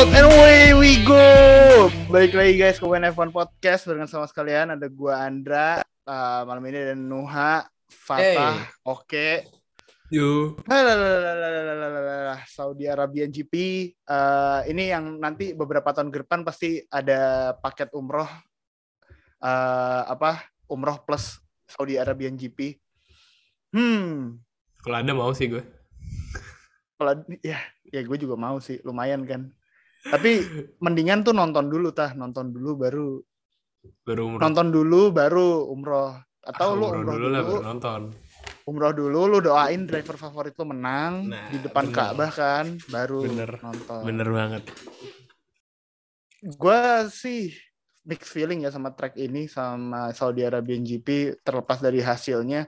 [0.00, 1.92] out and away we go.
[2.08, 6.88] Balik lagi guys ke WNF1 Podcast dengan sama sekalian ada gua Andra uh, malam ini
[6.88, 8.80] ada Nuha, Fatah, Hey.
[8.88, 9.28] Oke,
[10.08, 10.64] Yuk.
[10.64, 13.52] Lalalalalalala, Saudi Arabian GP.
[14.08, 18.30] Uh, ini yang nanti beberapa tahun ke depan pasti ada paket umroh
[19.44, 22.80] uh, apa umroh plus Saudi Arabian GP.
[23.76, 24.40] Hmm,
[24.80, 25.60] Kalau ada mau sih gue.
[26.96, 27.60] kalau ya
[27.92, 29.52] ya gue juga mau sih lumayan kan.
[30.02, 30.32] Tapi
[30.78, 33.08] mendingan tuh nonton dulu tah, nonton dulu baru
[34.00, 34.40] Baru umroh.
[34.40, 38.00] nonton dulu baru umroh atau Ah, lu umroh umroh dulu dulu, lah baru nonton.
[38.62, 41.96] umroh dulu lu doain driver favorit lu menang Nah, di depan bener.
[41.96, 43.50] Ka'bah kan baru Bener.
[43.58, 44.02] nonton.
[44.02, 44.62] Bener banget.
[46.40, 47.52] Gue sih
[48.02, 52.64] mixed feeling ya sama track ini sama Saudi Arabian GP terlepas dari hasilnya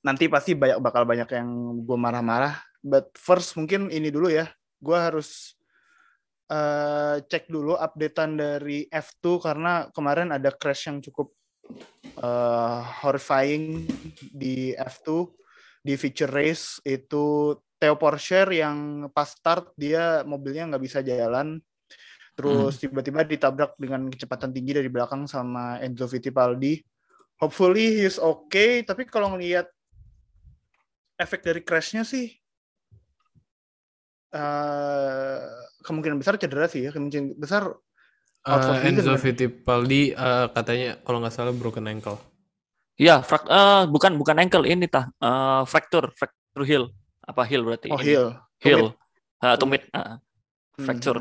[0.00, 1.48] nanti pasti banyak bakal banyak yang
[1.80, 4.46] gue marah-marah but first mungkin ini dulu ya
[4.78, 5.58] gue harus
[6.52, 11.32] eh, cek dulu updatean dari F2 karena kemarin ada crash yang cukup
[12.20, 13.88] eh, horrifying
[14.32, 15.32] di F2
[15.82, 21.58] di feature race itu Theo Porcher yang pas start dia mobilnya nggak bisa jalan.
[22.32, 26.78] Terus tiba-tiba ditabrak dengan kecepatan tinggi dari belakang sama Enzo Fittipaldi.
[27.42, 29.66] Hopefully he's okay tapi kalau ngelihat
[31.18, 32.30] efek dari crashnya sih
[34.32, 37.62] eh kemungkinan besar cedera sih ya kemungkinan besar
[38.42, 39.22] Eh, season Enzo kan?
[39.22, 42.18] Fittipaldi eh, katanya kalau nggak salah broken ankle.
[42.98, 46.84] Iya, frak eh, bukan bukan ankle ini tah, Eh, fracture, fracture heel.
[47.22, 47.86] Apa heel berarti?
[47.94, 48.06] oh Ini.
[48.06, 48.26] heel
[48.58, 48.94] Heel.
[49.38, 49.86] Ah, Tumit.
[49.90, 50.18] Hmm.
[50.74, 51.18] fracture.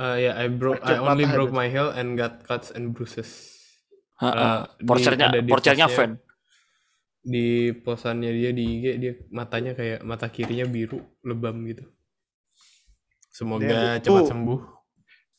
[0.00, 3.56] Eh, ya, I broke, Fracture I only broke my heel and got cuts and bruises.
[4.20, 5.96] Ada di porchernya postnya.
[5.96, 6.10] fan.
[7.20, 11.84] Di posannya dia di IG dia matanya kayak mata kirinya biru lebam gitu.
[13.40, 14.28] Semoga Dia- cepat uh.
[14.28, 14.58] sembuh.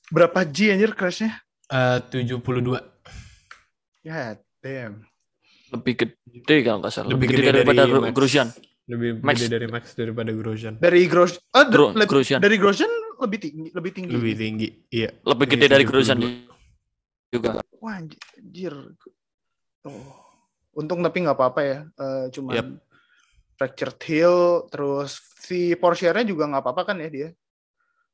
[0.10, 1.38] berapa G anjir crashnya
[1.70, 2.42] Eh 72.
[4.02, 5.06] ya damn
[5.72, 7.08] Lebih gede kalau nggak salah.
[7.08, 8.12] Lebih Lebih, gede gede daripada dari Max.
[8.12, 8.48] Grosjean.
[8.92, 9.36] Lebih Max.
[9.40, 10.74] gede dari Max daripada Grosjean.
[10.76, 12.40] dari Gros oh, Gro- lebih- Grosjean.
[12.42, 12.92] dari Grosjean
[13.22, 14.68] lebih tinggi lebih tinggi Lebih tinggi.
[14.90, 15.10] Iya.
[15.22, 15.92] Lebih gede dari 72.
[15.94, 16.20] Grosjean
[17.32, 17.50] juga.
[17.80, 18.74] Wah, anjir.
[19.88, 20.12] Oh.
[20.74, 21.80] Untung tapi nggak apa-apa ya.
[21.88, 22.68] Eh, cuman Yap.
[23.56, 24.38] fractured heel,
[24.68, 27.30] terus si Porsche-nya juga nggak apa-apa kan ya dia?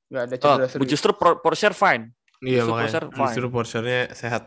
[0.07, 0.90] Nggak ada Oh, cedera serius.
[0.95, 2.16] justru Por- Porsche fine.
[2.40, 3.22] Iya Justru makanya Porsche fine.
[3.28, 4.44] justru Porsche-nya sehat.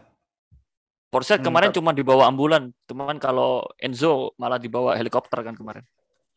[1.10, 5.82] Porsche Hmm, kemarin cuma dibawa ambulan, cuman kalau Enzo malah dibawa helikopter kan kemarin.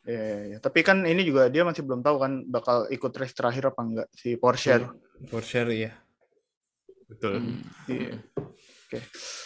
[0.03, 0.57] Iya, iya, iya.
[0.59, 4.07] Tapi kan ini juga dia masih belum tahu kan bakal ikut race terakhir apa enggak
[4.11, 4.81] si Porsche.
[5.29, 5.94] Porsche iya.
[7.07, 7.40] Betul.
[7.40, 7.61] Hmm.
[7.88, 8.17] Iya.
[8.90, 9.00] Oke.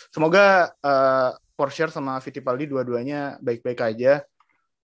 [0.10, 4.24] Semoga eh, Porsche sama Fittipaldi dua-duanya baik-baik aja.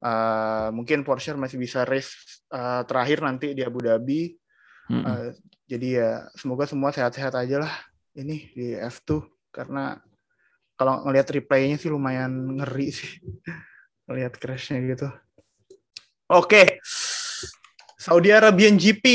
[0.04, 4.36] Eh, mungkin Porsche masih bisa race eh, terakhir nanti di Abu Dhabi.
[4.92, 5.04] Mm-mm.
[5.06, 5.30] Eh,
[5.68, 7.74] jadi ya semoga semua sehat-sehat aja lah
[8.14, 9.24] ini di F2
[9.54, 9.98] karena
[10.76, 13.12] kalau ngelihat replaynya sih lumayan ngeri sih
[14.10, 15.08] ngelihat crashnya gitu.
[16.32, 16.82] Oke.
[18.04, 19.06] Saudi Arabian GP,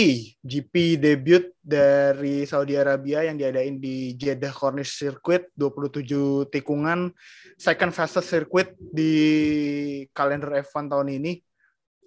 [0.40, 7.12] GP debut dari Saudi Arabia yang diadain di Jeddah Corniche Circuit, 27 tikungan,
[7.60, 9.12] second fastest circuit di
[10.16, 11.36] kalender F1 tahun ini.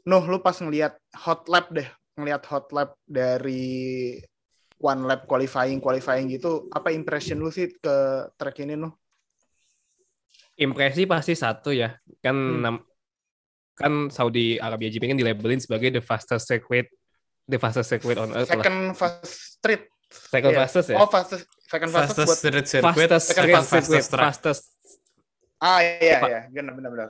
[0.10, 1.86] Nuh, lu pas ngelihat hot lap deh,
[2.22, 4.16] ngelihat hot lap dari
[4.78, 7.96] one lap qualifying qualifying gitu, apa impression lu sih ke
[8.38, 8.94] track ini Nuh?
[10.58, 11.90] impresi pasti satu ya
[12.22, 12.78] kan Hmm.
[13.74, 16.86] kan Saudi Arabia GP kan dilabelin sebagai the fastest circuit
[17.50, 18.62] the fastest circuit on earth lah.
[18.62, 19.26] Second fast
[19.58, 19.90] street.
[20.12, 20.60] second Iya.
[20.62, 21.44] fastest ya Oh, fastest.
[21.66, 24.26] Second fastest, Fastest buat street circuit, fastest second street fastest circuit track.
[24.28, 24.62] fastest
[25.58, 27.10] Ah iya iya, benar benar benar.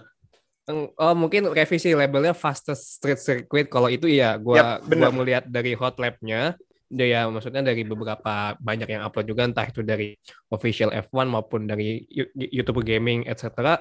[0.73, 3.67] Oh mungkin revisi labelnya fastest street circuit.
[3.67, 5.09] Kalau itu iya gua Yap, benar.
[5.11, 6.55] gua melihat dari hot lap-nya
[6.91, 10.11] dia ya maksudnya dari beberapa banyak yang upload juga entah itu dari
[10.51, 12.03] official F1 maupun dari
[12.35, 13.79] YouTube gaming etc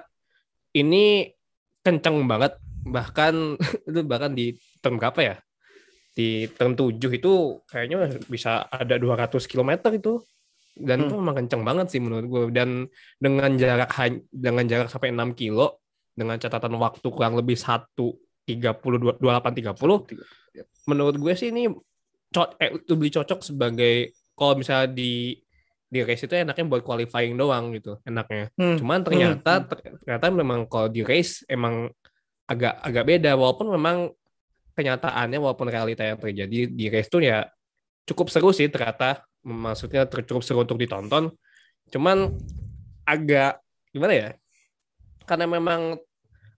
[0.79, 1.27] ini
[1.83, 2.55] kenceng banget.
[2.87, 3.35] Bahkan
[3.91, 5.37] itu bahkan di turn berapa ya?
[6.15, 7.33] Di turn 7 itu
[7.67, 10.23] kayaknya bisa ada 200 km itu.
[10.71, 11.07] Dan Hmm.
[11.11, 12.87] itu memang kenceng banget sih menurut gue dan
[13.19, 13.91] dengan jarak
[14.31, 15.83] dengan jarak sampai 6 kilo
[16.15, 20.11] dengan catatan waktu kurang lebih 1 30 28 30
[20.91, 21.71] menurut gue sih ini
[22.35, 25.39] co- eh, lebih cocok sebagai kalau misalnya di
[25.91, 28.51] di race itu enaknya buat qualifying doang gitu enaknya.
[28.55, 28.79] Hmm.
[28.79, 31.91] cuman ternyata ter- ternyata memang kalau di race emang
[32.47, 34.11] agak agak beda walaupun memang
[34.75, 37.47] kenyataannya walaupun realita yang terjadi di race tuh ya
[38.07, 41.33] cukup seru sih ternyata maksudnya cukup seru untuk ditonton.
[41.91, 42.31] Cuman
[43.09, 43.59] agak
[43.91, 44.29] gimana ya
[45.31, 45.95] karena memang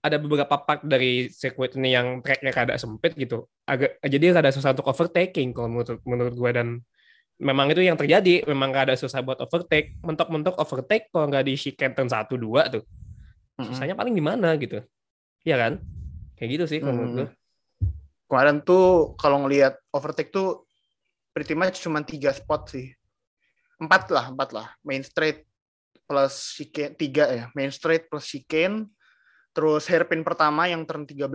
[0.03, 3.45] ada beberapa part dari sirkuit ini yang tracknya rada sempit gitu.
[3.69, 6.67] Agak jadi rada susah untuk overtaking kalau menurut menurut gue dan
[7.39, 8.43] memang itu yang terjadi.
[8.49, 9.95] Memang rada susah buat overtake.
[10.03, 12.83] Mentok-mentok overtake kalau nggak di chicane turn 1 2 tuh.
[13.63, 14.83] Susahnya paling di mana gitu.
[15.47, 15.73] Iya kan?
[16.35, 17.27] Kayak gitu sih kalau menurut gue.
[18.27, 20.67] Kemarin tuh kalau ngelihat overtake tuh
[21.31, 22.91] pretty much cuma tiga spot sih.
[23.79, 24.67] Empat lah, empat lah.
[24.83, 25.47] Main straight
[26.13, 27.45] plus chicane, tiga ya.
[27.57, 28.85] Main straight plus chicane.
[29.49, 31.25] Terus hairpin pertama yang turn 13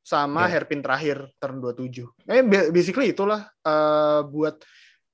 [0.00, 0.56] sama Ya.
[0.56, 2.08] hairpin terakhir turn 27.
[2.24, 4.64] Eh ba- basically itulah eh, buat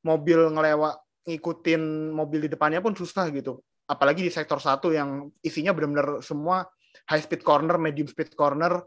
[0.07, 3.59] mobil ngelewat ngikutin mobil di depannya pun susah gitu.
[3.91, 6.63] Apalagi di sektor satu yang isinya benar-benar semua
[7.11, 8.87] high speed corner, medium speed corner.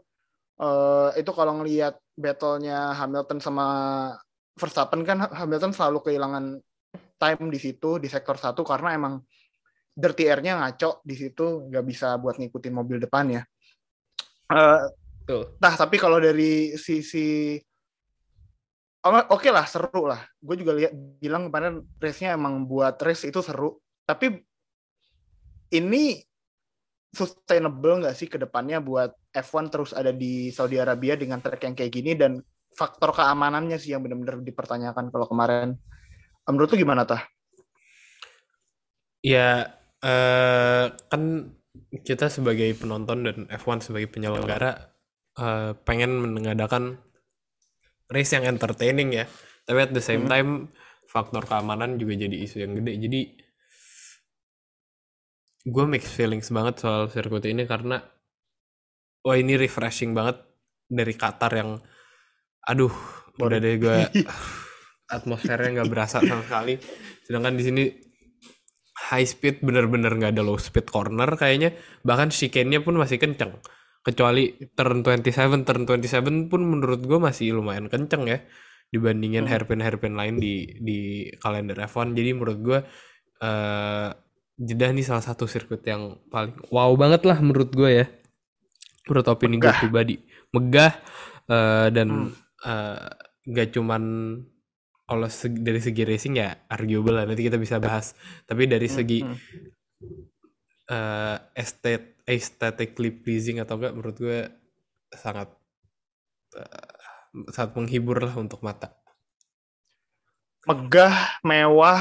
[0.56, 3.66] Eh, itu kalau ngelihat battle-nya Hamilton sama
[4.54, 6.56] Verstappen kan Hamilton selalu kehilangan
[7.18, 9.18] time di situ di sektor satu karena emang
[9.94, 13.46] dirty air-nya ngaco di situ nggak bisa buat ngikutin mobil depannya.
[14.50, 14.84] Eh,
[15.24, 15.56] Betul.
[15.56, 17.56] Nah, tapi kalau dari sisi
[19.04, 20.24] Oh, oke lah seru lah.
[20.40, 23.76] Gue juga lihat bilang kemarin race-nya emang buat race itu seru.
[24.08, 24.32] Tapi
[25.76, 26.24] ini
[27.12, 31.76] sustainable nggak sih ke depannya buat F1 terus ada di Saudi Arabia dengan track yang
[31.76, 32.40] kayak gini dan
[32.72, 35.76] faktor keamanannya sih yang benar-benar dipertanyakan kalau kemarin.
[36.48, 37.28] Menurut lu gimana tah?
[39.20, 39.68] Ya,
[40.04, 41.22] eh, kan
[42.04, 44.72] kita sebagai penonton dan F1 sebagai penyelenggara
[45.40, 47.00] eh, pengen mengadakan
[48.12, 49.24] race yang entertaining ya.
[49.64, 50.30] Tapi at the same Hmm.
[50.30, 50.50] time
[51.08, 52.92] faktor keamanan juga jadi isu yang gede.
[53.00, 53.20] Jadi
[55.64, 57.96] gue mixed feelings banget soal sirkuit ini karena
[59.24, 60.36] wah ini refreshing banget
[60.84, 61.80] dari Qatar yang
[62.68, 62.92] aduh
[63.40, 63.98] udah deh gue
[65.16, 66.76] atmosfernya nggak berasa sama sekali.
[67.24, 67.84] Sedangkan di sini
[69.12, 71.76] high speed bener-bener nggak ada low speed corner kayaknya.
[72.02, 73.60] Bahkan chicane-nya pun masih kenceng.
[74.04, 78.38] Kecuali turn 27 turn 27 pun menurut gue masih lumayan kenceng ya
[78.92, 79.50] dibandingin Hmm.
[79.50, 80.98] hairpin-hairpin lain di di
[81.40, 82.78] kalender F1 jadi menurut gue
[83.40, 84.08] eh
[84.54, 88.06] Jeddah nih salah satu sirkuit yang paling wow banget lah menurut gue ya.
[89.10, 90.14] Menurut opini gue pribadi.
[90.54, 90.92] Megah
[91.50, 92.30] eh, dan Hmm.
[92.62, 93.08] eh,
[93.50, 94.02] gak cuman
[95.04, 95.28] kalau
[95.60, 98.16] dari segi racing ya arguable lah nanti kita bisa bahas
[98.48, 99.36] tapi dari segi Hmm.
[100.84, 104.40] eh estet aesthetically pleasing atau enggak menurut gue
[105.12, 105.48] sangat
[106.56, 106.92] eh,
[107.52, 108.92] sangat menghibur lah untuk mata.
[110.64, 112.00] megah, mewah.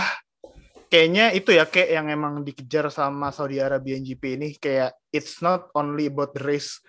[0.88, 5.68] Kayaknya itu ya kayak yang emang dikejar sama Saudi Arabian GP ini kayak it's not
[5.76, 6.80] only about the race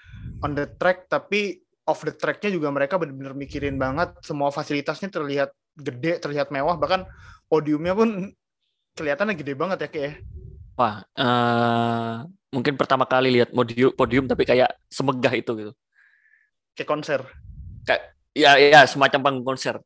[0.45, 5.51] on the track tapi off the tracknya juga mereka benar-benar mikirin banget semua fasilitasnya terlihat
[5.75, 7.07] gede, terlihat mewah bahkan
[7.51, 8.33] podiumnya pun
[8.95, 10.15] kelihatannya gede banget ya kayak.
[10.75, 12.15] Wah, eh,
[12.51, 15.73] mungkin pertama kali lihat podium, podium tapi kayak semegah itu gitu.
[16.75, 17.21] kayak konser.
[18.35, 19.79] Ya, ya semacam panggung konser.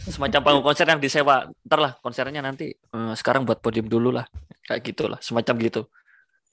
[0.00, 1.44] Semacam panggung konser yang disewa.
[1.68, 2.72] Ntar lah konsernya nanti.
[2.72, 4.24] eh, sekarang buat podium dulu lah.
[4.64, 5.82] Kayak gitulah, semacam gitu.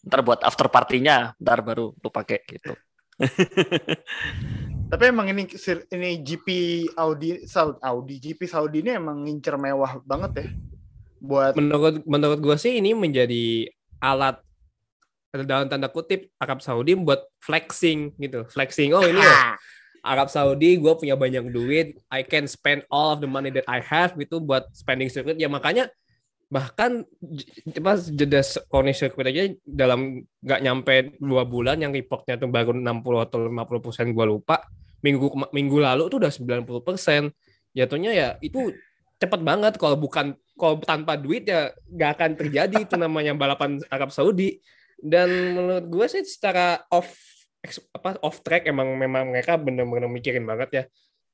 [0.04, 2.76] Ntar buat after partinya, ntar baru lu pakai gitu.
[4.88, 5.44] Tapi emang ini
[5.92, 6.48] ini GP
[6.96, 10.48] Audi Saudi, Audi GP Saudi ini emang ngincer mewah banget ya.
[11.20, 13.68] Buat menurut menurut gue sih ini menjadi
[14.00, 14.40] alat
[15.44, 18.48] dalam tanda kutip Arab Saudi buat flexing gitu.
[18.48, 19.60] Flexing oh ini ya.
[20.08, 23.84] Arab Saudi gue punya banyak duit I can spend all of the money that I
[23.84, 25.36] have gitu buat spending circuit.
[25.36, 25.92] Ya makanya
[26.48, 27.04] bahkan
[27.84, 28.40] pas jeda
[28.72, 33.84] Cornish circuit aja dalam nggak nyampe dua bulan yang reportnya tuh baru 60 atau 50
[33.84, 34.64] persen gue lupa
[35.04, 37.22] minggu minggu lalu tuh udah 90 persen.
[37.76, 38.74] Jatuhnya ya itu
[39.20, 39.76] cepet banget.
[39.78, 42.76] Kalau bukan kalau tanpa duit ya nggak akan terjadi.
[42.88, 44.58] Itu namanya balapan Arab Saudi.
[44.98, 47.12] Dan menurut gue sih secara off
[47.94, 50.84] apa off track emang memang mereka benar-benar mikirin banget ya.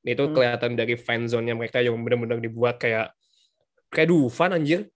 [0.04, 0.34] Itu Hmm.
[0.36, 3.16] kelihatan dari fan zone-nya mereka yang benar-benar dibuat kayak
[3.94, 4.90] kayak Dufan anjir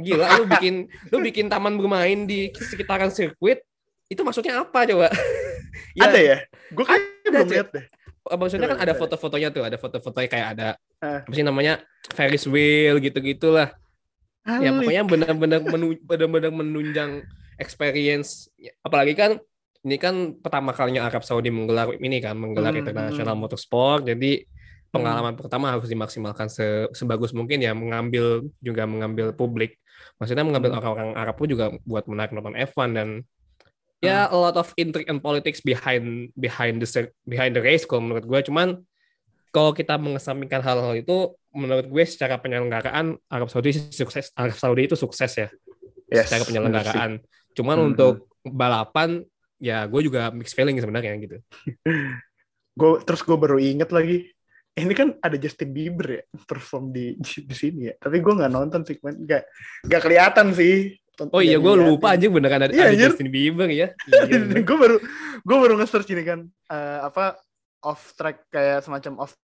[0.00, 0.74] gila lu bikin
[1.08, 3.62] lu bikin taman bermain di sekitaran sirkuit
[4.06, 5.08] itu maksudnya apa coba
[6.04, 6.36] ada ya?
[6.70, 7.84] Gue Ada, belum lihat deh.
[8.30, 10.68] maksudnya kan ada foto-fotonya tuh ada foto-fotonya kayak ada
[11.00, 11.24] Eh.
[11.24, 11.80] apa sih namanya
[12.12, 13.72] Ferris wheel gitu-gitulah
[14.44, 17.24] ya pokoknya benar-benar menu- benar-benar menunjang
[17.56, 19.30] experience apalagi kan
[19.80, 23.40] ini kan pertama kalinya Arab Saudi menggelar ini kan menggelar Hmm, international hmm.
[23.40, 24.44] motorsport jadi
[24.92, 29.79] pengalaman pertama harus dimaksimalkan se- sebagus mungkin ya mengambil juga mengambil publik
[30.16, 33.08] maksudnya mengambil orang-orang Arab pun juga buat menarik nonton F1 dan
[34.00, 34.32] ya Hmm.
[34.32, 36.88] a lot of intrigue and politics behind behind the
[37.24, 38.80] behind the race kalau menurut gue cuman
[39.50, 44.86] kalau kita mengesampingkan hal-hal itu menurut gue secara penyelenggaraan Arab Saudi sih sukses Arab Saudi
[44.86, 45.48] itu sukses ya
[46.10, 47.10] Yes, secara penyelenggaraan
[47.52, 47.88] cuman Hmm.
[47.92, 49.22] untuk balapan
[49.60, 51.36] ya gue juga mixed feeling sebenarnya gitu.
[52.72, 54.30] Gue terus gue baru inget lagi.
[54.70, 57.94] Ini kan ada Justin Bieber ya perform di di sini ya.
[57.98, 58.96] Tapi gue nggak nonton sih.
[59.02, 59.42] Nggak
[59.86, 60.94] nggak kelihatan sih.
[61.28, 63.12] Oh iya, gue lupa aja beneran ada, Iya, ada anjir.
[63.12, 63.92] Justin Bieber ya.
[64.30, 64.96] Iya, gue baru
[65.40, 67.36] gue baru nge-search ini kan eh, apa
[67.84, 69.36] off track kayak semacam off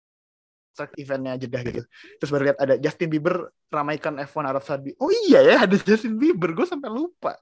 [0.75, 1.81] track eventnya Jeddah gitu.
[2.19, 4.91] Terus baru lihat ada Justin Bieber ramaikan F1 Arab Saudi.
[4.99, 6.51] Oh iya ya ada Justin Bieber.
[6.51, 7.39] Gue sampai lupa.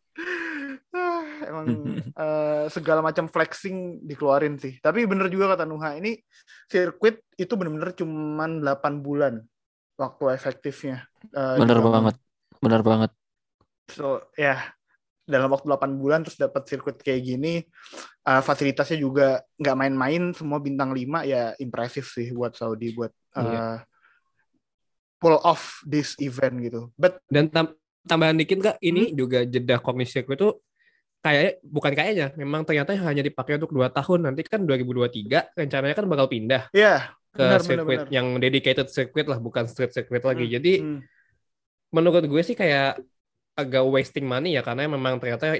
[1.45, 1.65] Emang
[2.23, 4.79] eh, segala macam flexing dikeluarin sih.
[4.79, 6.17] Tapi bener juga kata Nuha ini
[6.67, 9.43] sirkuit itu bener-bener cuman 8 bulan
[9.95, 11.05] waktu efektifnya.
[11.29, 11.93] eh, Bener dibangun.
[12.09, 12.15] banget.
[12.59, 13.11] Bener banget.
[13.91, 14.63] So ya
[15.23, 17.63] dalam waktu 8 bulan terus dapat sirkuit kayak gini
[18.27, 23.39] uh, fasilitasnya juga nggak main-main semua bintang 5 ya impresif sih buat Saudi buat uh,
[23.39, 23.65] Iya.
[25.19, 26.91] pull off this event gitu.
[26.99, 27.71] But Dan tam-
[28.03, 28.83] tambahan dikit kak, Hmm.
[28.83, 30.49] ini juga Jeddah Corniche Circuit itu
[31.23, 34.27] kayak bukan kayaknya, memang ternyata hanya dipakai untuk dua tahun.
[34.27, 38.11] Nanti kan 2023 rencananya kan bakal pindah ya ke Benar, benar, sirkuit benar.
[38.13, 40.45] yang dedicated circuit lah, bukan street circuit lagi.
[40.45, 40.99] Hmm, Jadi hmm.
[41.95, 42.99] menurut gue sih kayak
[43.53, 45.57] agak wasting money ya karena memang ternyata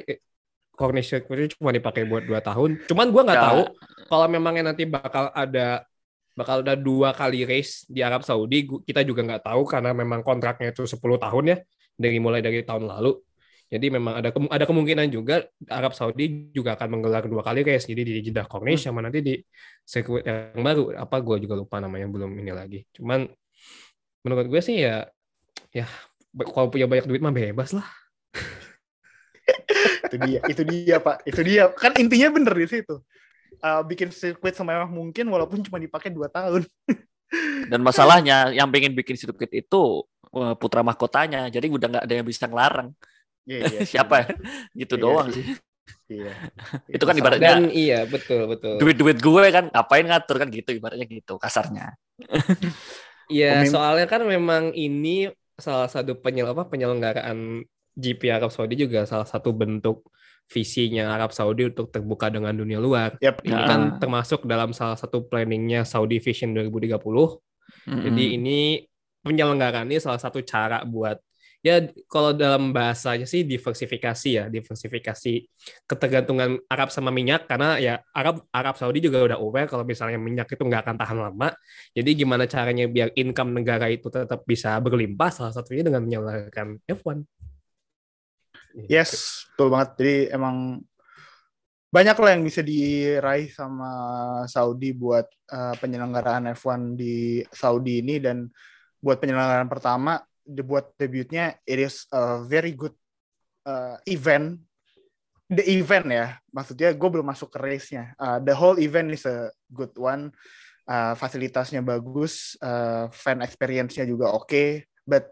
[0.74, 2.82] Corniche Circuit itu cuma dipakai buat dua tahun.
[2.90, 3.46] Cuman gue nggak Ya.
[3.54, 3.62] tahu
[4.10, 5.86] kalau memangnya nanti bakal ada
[6.34, 8.66] bakal ada dua kali race di Arab Saudi.
[8.66, 11.58] Kita juga nggak tahu karena memang kontraknya itu 10 tahun ya
[11.94, 13.14] dari mulai dari tahun lalu.
[13.74, 17.90] Jadi memang ada ada kemungkinan juga Arab Saudi juga akan menggelar dua kali race.
[17.90, 19.34] Jadi di Jeddah Corniche sama nanti di
[19.82, 22.86] sirkuit yang baru apa gue juga lupa namanya belum ini lagi.
[22.94, 23.26] Cuman
[24.22, 25.10] menurut gue sih ya
[25.74, 25.90] ya
[26.54, 27.90] kalau punya banyak duit mah bebas lah.
[30.06, 31.64] itu dia, itu dia Pak, itu dia.
[31.74, 33.02] Kan intinya bener di situ.
[33.58, 36.62] Uh, bikin sirkuit semewah mungkin walaupun cuma dipakai 2 tahun.
[37.74, 41.50] Dan masalahnya yang pengen bikin sirkuit itu eh, putra mahkotanya.
[41.50, 42.94] Jadi udah nggak ada yang bisa ngelarang.
[43.44, 44.18] Iya, iya, Siapa?
[44.28, 44.38] bener.
[44.74, 45.44] Gitu Iya doang sih.
[45.44, 45.56] sih.
[46.10, 46.32] Iya.
[46.96, 48.80] Itu kan ibaratnya Dan iya betul betul.
[48.80, 51.96] duit-duit gue kan ngapain ngatur kan gitu ibaratnya gitu kasarnya.
[53.32, 57.64] Iya soalnya kan memang ini salah satu penyel apa penyelenggaraan
[57.96, 60.12] GP Arab Saudi juga salah satu bentuk
[60.52, 63.16] visinya Arab Saudi untuk terbuka dengan dunia luar.
[63.24, 63.40] Yap.
[63.42, 63.64] Ini Ya.
[63.64, 67.00] kan termasuk dalam salah satu planningnya Saudi Vision 2030.
[67.88, 68.04] Mm-mm.
[68.12, 68.60] Jadi ini
[69.24, 71.16] penyelenggaraan ini salah satu cara buat
[71.64, 71.80] ya
[72.12, 75.48] kalau dalam bahasanya sih diversifikasi ya, diversifikasi
[75.88, 80.52] ketergantungan Arab sama minyak karena ya Arab Arab Saudi juga udah aware kalau misalnya minyak
[80.52, 81.50] itu nggak akan tahan lama.
[81.96, 87.24] Jadi gimana caranya biar income negara itu tetap bisa berlimpah salah satunya dengan menyelenggarakan F1.
[88.92, 89.90] Yes, betul banget.
[90.04, 90.84] Jadi emang
[91.94, 93.92] banyak lah yang bisa diraih sama
[94.50, 98.50] Saudi buat uh, penyelenggaraan F1 di Saudi ini dan
[98.98, 102.94] buat penyelenggaraan pertama de- buat debutnya it is a very good
[103.64, 104.60] uh, event.
[105.48, 108.16] The event ya, maksudnya gue belum masuk ke race-nya.
[108.18, 110.34] Uh, the whole event is a good one.
[110.84, 114.88] Uh, fasilitasnya bagus, uh, fan experience-nya juga oke.
[115.06, 115.30] But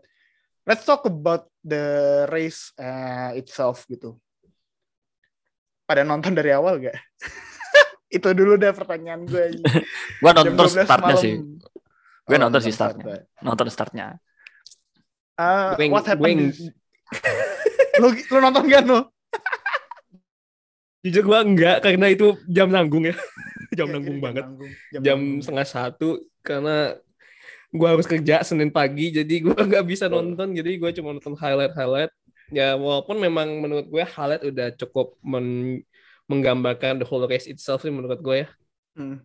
[0.64, 1.82] let's talk about the
[2.30, 4.20] race uh, itself gitu.
[5.90, 6.96] Pada nonton dari awal gak?
[8.16, 9.58] Itu dulu deh pertanyaan gue.
[10.22, 11.24] Gua Jam nonton 12 startnya malam.
[11.24, 11.34] sih.
[12.22, 13.04] Gue Oh, nonton sih startnya.
[13.04, 13.42] startnya.
[13.42, 14.08] Nonton startnya.
[15.42, 16.54] Uh, Gue- what happened?
[16.54, 16.70] gue-
[18.02, 19.10] lu, lu nonton gak no?
[21.02, 23.16] Jujur gua enggak karena itu jam nanggung ya.
[23.78, 24.46] jam Iya, nanggung banget.
[24.46, 24.72] nanggung.
[24.94, 25.42] Jam nanggung.
[25.42, 26.10] setengah satu
[26.46, 26.94] karena
[27.74, 30.22] gua harus kerja Senin pagi jadi gua nggak bisa Oh.
[30.22, 32.12] nonton jadi gua cuma nonton highlight highlight
[32.52, 35.88] ya walaupun memang menurut gue highlight udah cukup men-
[36.28, 38.48] menggambarkan the whole race itself sih menurut gue ya
[38.92, 39.24] Hmm.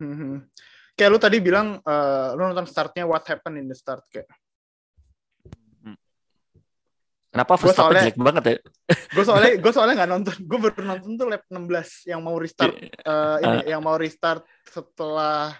[0.00, 0.36] Hmm, hmm.
[0.96, 4.24] Kayak lu tadi bilang uh, lu nonton startnya what happened in the start kayak.
[7.36, 8.56] Kenapa Gua Verstappen jelek banget ya?
[9.16, 10.34] Gue soalnya gue soalnya nggak nonton.
[10.42, 12.72] Gue baru nonton tuh lap 16 yang mau restart
[13.04, 15.52] uh, ini yang mau restart setelah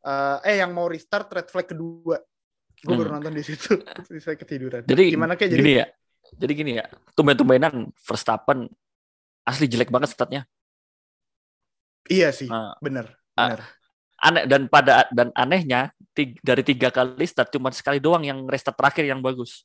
[0.00, 2.20] uh, eh yang mau restart red flag kedua.
[2.84, 3.16] Gue baru Hmm.
[3.24, 3.80] nonton di situ.
[4.06, 4.84] Terus saya ketiduran.
[4.84, 5.86] Jadi gimana kayak jadi gini ya.
[6.36, 6.84] Jadi gini ya.
[7.16, 8.68] Tumben-tumbenan Verstappen
[9.42, 10.44] asli jelek banget statnya.
[12.04, 13.56] iya sih, Nah, bener, Ah.
[13.56, 13.60] bener.
[14.20, 18.76] aneh dan pada dan anehnya tig- dari tiga kali start cuma sekali doang yang restart
[18.76, 19.64] terakhir yang bagus.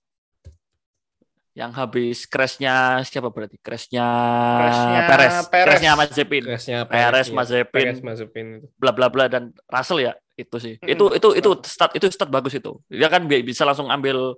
[1.57, 3.57] Yang habis crashnya siapa berarti?
[3.59, 4.05] Crashnya
[4.55, 5.65] Crashnya Perez, Perez.
[5.65, 7.35] crashnya Mazepin, Crashnya Perez, iya.
[7.35, 8.67] Mazepin, Perez, Mazepin itu.
[8.79, 10.73] bla bla bla dan Russell ya itu sih.
[10.79, 10.91] Mm-mm.
[10.93, 12.79] Itu itu itu start itu start bagus itu.
[12.87, 14.37] Dia kan bi- bisa langsung ambil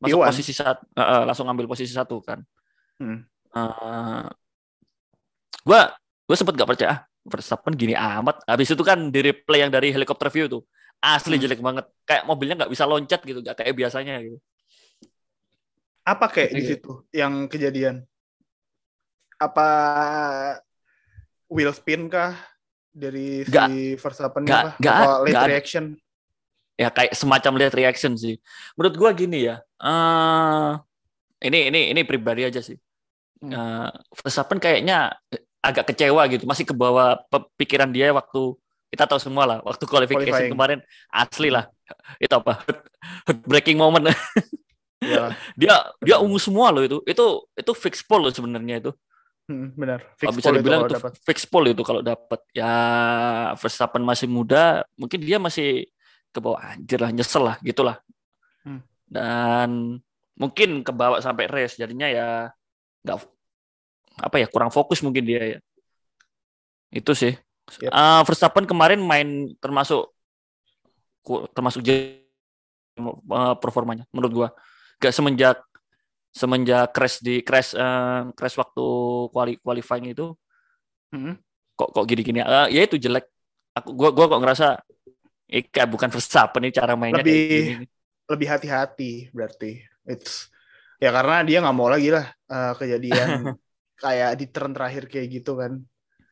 [0.00, 0.28] masuk P1.
[0.32, 2.40] posisi satu, eh, eh, langsung ambil posisi satu kan.
[3.00, 3.26] Hmm.
[3.54, 4.24] Eh,
[5.66, 5.80] gua
[6.26, 8.42] gua sempet gak percaya ah, Verstappen gini amat.
[8.48, 10.62] Habis itu kan di replay yang dari helikopter view tuh
[11.04, 11.42] asli Hmm.
[11.44, 11.84] jelek banget.
[12.08, 14.36] Kayak mobilnya nggak bisa loncat gitu, gak kayak biasanya gitu.
[16.10, 16.68] Apa kayak di Iya.
[16.74, 18.02] situ yang kejadian?
[19.38, 19.68] Apa
[21.46, 22.34] wheel spin kah
[22.90, 24.74] dari si Verstappen nggak- kah?
[24.76, 25.46] nggak- Atau late ada.
[25.48, 25.84] reaction?
[26.74, 28.40] ya kayak semacam lihat reaction sih.
[28.74, 29.60] Menurut gua gini ya.
[29.80, 30.70] eh
[31.40, 32.76] ini ini ini pribadi aja sih.
[33.40, 35.12] Eh, Verstappen kayaknya
[35.60, 37.20] agak kecewa gitu, masih ke bawah
[37.54, 38.56] pikiran dia waktu
[38.88, 40.52] kita tahu semua lah, waktu qualification Qualifying.
[40.52, 41.68] kemarin asli lah.
[42.16, 42.60] Itu apa?
[43.46, 44.08] breaking moment.
[45.00, 46.98] Ya, dia dia ungu semua loh itu.
[47.08, 48.92] Itu itu fix pole loh sebenarnya itu.
[49.48, 50.04] hmm, benar.
[50.20, 51.12] Fix bisa pole itu dibilang itu dapat.
[51.24, 52.40] fix pole itu kalau dapat.
[52.52, 52.72] Ya
[53.56, 55.88] Verstappen masih muda, mungkin dia masih
[56.30, 57.96] ke bawah anjir lah, nyesel lah gitulah.
[58.62, 58.84] Hmm.
[59.08, 59.98] Dan
[60.36, 62.28] mungkin ke bawah sampai race jadinya ya
[63.04, 63.16] nggak
[64.20, 65.58] apa ya kurang fokus mungkin dia ya.
[66.92, 67.32] Itu sih.
[67.80, 67.90] Yep.
[67.90, 70.12] Eh, Verstappen kemarin main termasuk
[71.54, 72.20] termasuk eh,
[73.58, 74.48] performanya menurut gua.
[75.00, 75.56] Gak semenjak
[76.30, 78.84] semenjak crash di crash eh, crash waktu
[79.28, 80.30] quali qualifying itu
[81.10, 81.34] Hmm.
[81.74, 83.26] kok kok gini-gini Eh, ya itu jelek
[83.72, 84.66] aku gua gua kok ngerasa
[85.48, 87.86] eh, kayak bukan Verstappen nih cara mainnya Lebih- kayak gini.
[88.30, 89.82] Lebih hati-hati berarti.
[90.06, 90.46] It's
[90.96, 93.28] ya karena dia nggak mau lagi lah eh, kejadian
[94.04, 95.82] kayak di turn terakhir kayak gitu kan.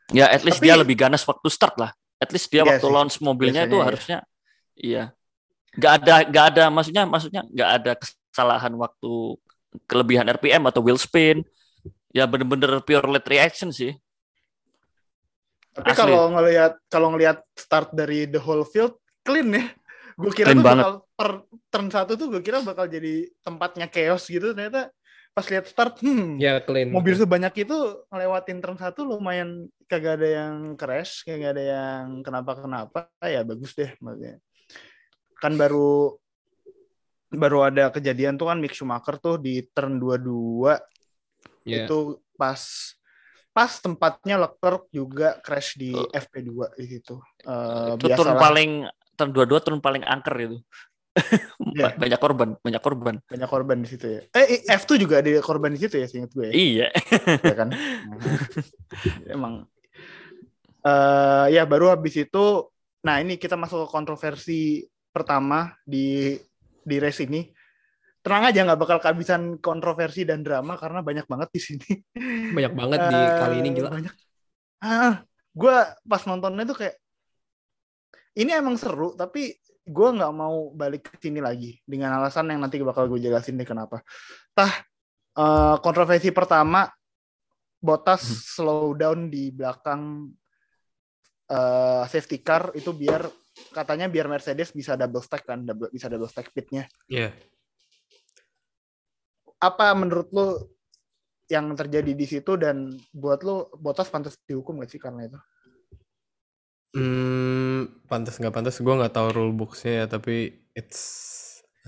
[0.09, 2.87] ya at least Tapi- dia lebih ganas waktu start lah at least dia Iya waktu
[2.87, 3.89] sih, launch mobilnya itu biasanya iya.
[3.91, 4.19] harusnya
[4.73, 5.03] iya
[5.75, 7.93] nggak ada nggak ada maksudnya maksudnya nggak ada
[8.39, 9.35] kesalahan waktu
[9.91, 11.43] kelebihan RPM atau wheel spin
[12.15, 13.99] ya bener-bener pure late reaction sih
[15.75, 15.99] Tapi Asli.
[16.07, 19.67] kalau ngelihat kalau ngelihat start dari the whole field clean ya.
[20.15, 20.85] Gue kira Clean tuh banget.
[20.87, 21.31] bakal per
[21.71, 24.91] turn satu tuh gue kira bakal jadi tempatnya chaos gitu ternyata
[25.31, 26.91] pas lihat start hmm Ya clean.
[26.91, 27.77] mobil sebanyak itu
[28.11, 33.79] ngelewatin turn satu lumayan kagak ada yang crash kagak ada yang kenapa kenapa ya bagus
[33.79, 34.43] deh maksudnya
[35.39, 36.19] kan baru
[37.29, 40.77] baru ada kejadian tuh kan Mick Schumacher tuh di turn 22
[41.63, 41.85] Ya.
[41.85, 42.57] itu pas
[43.53, 46.09] pas tempatnya Leclerc juga crash di Uh.
[46.09, 47.21] FP2 di situ.
[47.45, 48.71] Eh, itu turn biasalah, paling
[49.13, 50.59] turn dua-dua turn paling angker itu
[51.77, 51.93] Iya.
[51.99, 54.21] banyak korban banyak korban banyak korban di situ ya.
[54.33, 56.53] Eh F2 juga ada korban di situ ya seingat gue ya.
[56.55, 56.89] iya
[57.43, 57.69] ya kan.
[59.35, 59.69] Emang
[60.81, 62.71] eh ya baru habis itu
[63.03, 64.61] nah ini kita masuk ke kontroversi
[65.11, 66.39] pertama di
[66.89, 67.45] di race ini.
[68.25, 71.91] Tenang aja nggak bakal kehabisan kontroversi dan drama karena banyak banget di sini.
[72.57, 73.91] Banyak banget di Eh, kali ini gila.
[73.93, 74.15] Banyak.
[74.83, 75.23] Ah,
[75.53, 76.97] gue pas nontonnya tuh kayak
[78.39, 79.55] ini emang seru tapi
[79.89, 83.69] gue nggak mau balik ke sini lagi dengan alasan yang nanti bakal gue jelasin deh
[83.69, 84.03] kenapa.
[84.57, 84.73] Tah
[85.39, 86.89] eh, kontroversi pertama
[87.79, 88.43] Bottas Hmm.
[88.43, 90.27] slow down di belakang
[91.49, 93.25] eh, safety car itu biar
[93.75, 96.87] katanya biar Mercedes bisa double stack kan, double, bisa double stack pitnya.
[97.11, 97.33] Iya.
[99.59, 100.47] Apa menurut lo
[101.49, 105.39] yang terjadi di situ dan buat lo Bottas pantas dihukum gak sih karena itu?
[106.97, 111.37] Hmm, pantas nggak pantas gue nggak tahu rule booksnya ya tapi it's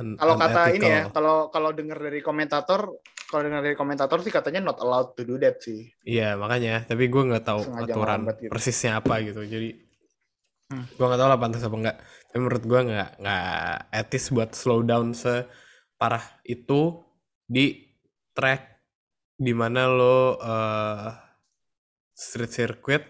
[0.00, 4.72] Kalau kata ini ya, kalau kalau dengar dari komentator, kalau dengar dari komentator sih katanya
[4.72, 5.92] not allowed to do that sih.
[6.08, 8.48] Iya makanya, tapi gue nggak tahu Sengaja aturan gitu.
[8.48, 9.44] persisnya apa gitu.
[9.44, 9.76] Jadi
[10.70, 10.86] Hmm.
[10.86, 11.96] gue nggak tahu lah pantas apa enggak.
[12.30, 17.02] Tapi menurut gue nggak nggak etis buat slow down separah itu
[17.42, 17.90] di
[18.30, 18.78] track
[19.34, 21.10] di mana lo eh,
[22.14, 23.02] street circuit,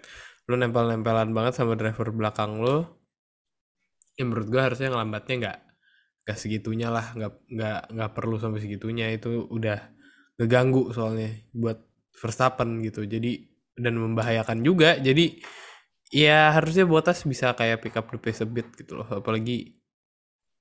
[0.48, 2.96] lo nempel-nempelan banget sama driver belakang lo.
[4.16, 5.58] Ya menurut gue harusnya ngelambatnya nggak
[6.24, 9.78] nggak segitunya lah, nggak nggak nggak perlu sampai segitunya itu udah
[10.40, 11.76] ngeganggu soalnya buat
[12.16, 13.04] Verstappen gitu.
[13.04, 13.36] Jadi
[13.76, 14.96] dan membahayakan juga.
[14.96, 15.40] Jadi
[16.10, 19.08] ya harusnya Bottas bisa kayak pick up the pace a bit gitu loh.
[19.08, 19.78] Apalagi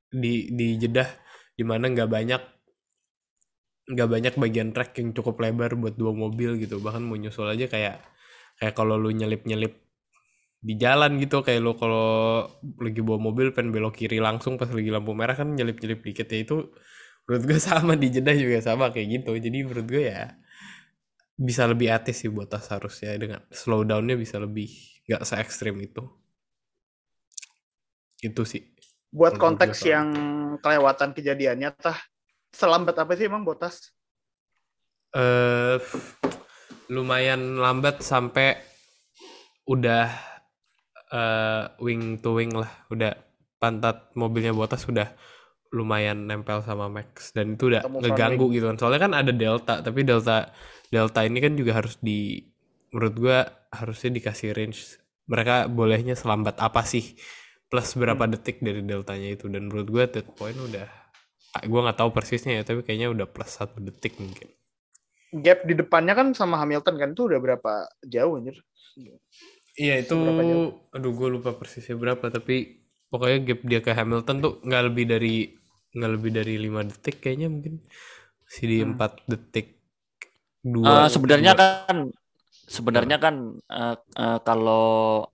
[0.10, 1.10] di di Jeddah
[1.58, 2.42] di mana nggak banyak
[3.90, 6.78] nggak banyak bagian track yang cukup lebar buat dua mobil gitu.
[6.82, 8.06] Bahkan mau nyusul aja kayak
[8.62, 9.74] kayak kalau lu nyelip-nyelip
[10.60, 12.44] di jalan gitu kayak lu kalau
[12.84, 16.40] lagi bawa mobil pengen belok kiri langsung pas lagi lampu merah kan nyelip-nyelip dikit ya
[16.44, 16.56] itu
[17.24, 20.36] menurut gue sama di Jeddah juga sama kayak gitu jadi menurut gue ya
[21.40, 24.68] bisa lebih etis sih buat tas harusnya dengan slow downnya bisa lebih
[25.10, 26.06] nggak se ekstrim itu.
[28.22, 28.62] Itu sih.
[29.10, 30.14] Buat konteks yang
[30.62, 31.98] kelewatan kejadiannya, tah
[32.54, 33.90] selambat apa sih emang Bottas?
[35.10, 35.82] eh
[36.94, 38.62] lumayan lambat sampai
[39.66, 40.06] udah
[41.10, 42.70] eh, wing to wing lah.
[42.94, 43.18] Udah
[43.58, 45.10] pantat mobilnya Bottas udah
[45.74, 47.34] lumayan nempel sama Max.
[47.34, 48.78] Dan itu udah front ngeganggu gitu kan.
[48.78, 50.54] Soalnya kan ada delta tapi delta
[50.94, 52.46] delta ini kan juga harus di
[52.94, 53.38] menurut gua
[53.80, 54.80] harusnya dikasih range
[55.30, 57.06] mereka bolehnya selambat apa sih
[57.70, 60.88] plus berapa detik dari deltanya itu dan menurut gua that point udah
[61.58, 64.50] ah, gua nggak tahu persisnya ya tapi kayaknya udah plus satu detik mungkin
[65.46, 67.72] gap di depannya kan sama Hamilton kan tuh udah berapa
[68.14, 68.58] jauh anjir.
[69.80, 70.16] Iya itu,
[70.96, 72.56] aduh gue lupa persisnya berapa tapi
[73.12, 75.34] pokoknya gap dia ke Hamilton tuh nggak lebih dari
[75.96, 77.74] nggak lebih dari lima detik kayaknya mungkin
[78.46, 78.92] masih di Hmm.
[78.92, 79.68] empat detik
[80.88, 81.10] Eh, dua.
[81.14, 81.60] sebenarnya dua.
[81.60, 81.98] kan
[82.70, 85.26] sebenarnya kan eh, eh, kalau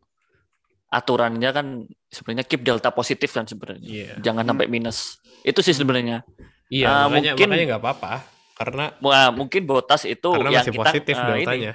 [0.88, 1.68] aturannya kan
[2.08, 3.84] sebenarnya keep delta positif kan sebenarnya.
[3.84, 4.52] Iya, Jangan Hmm.
[4.56, 5.20] sampai minus.
[5.44, 6.24] Itu sih sebenarnya.
[6.66, 8.14] iya makanya mungkin- makanya nggak apa-apa
[8.58, 11.70] karena Wah, mungkin Botas itu karena yang masih kita positif eh, ini,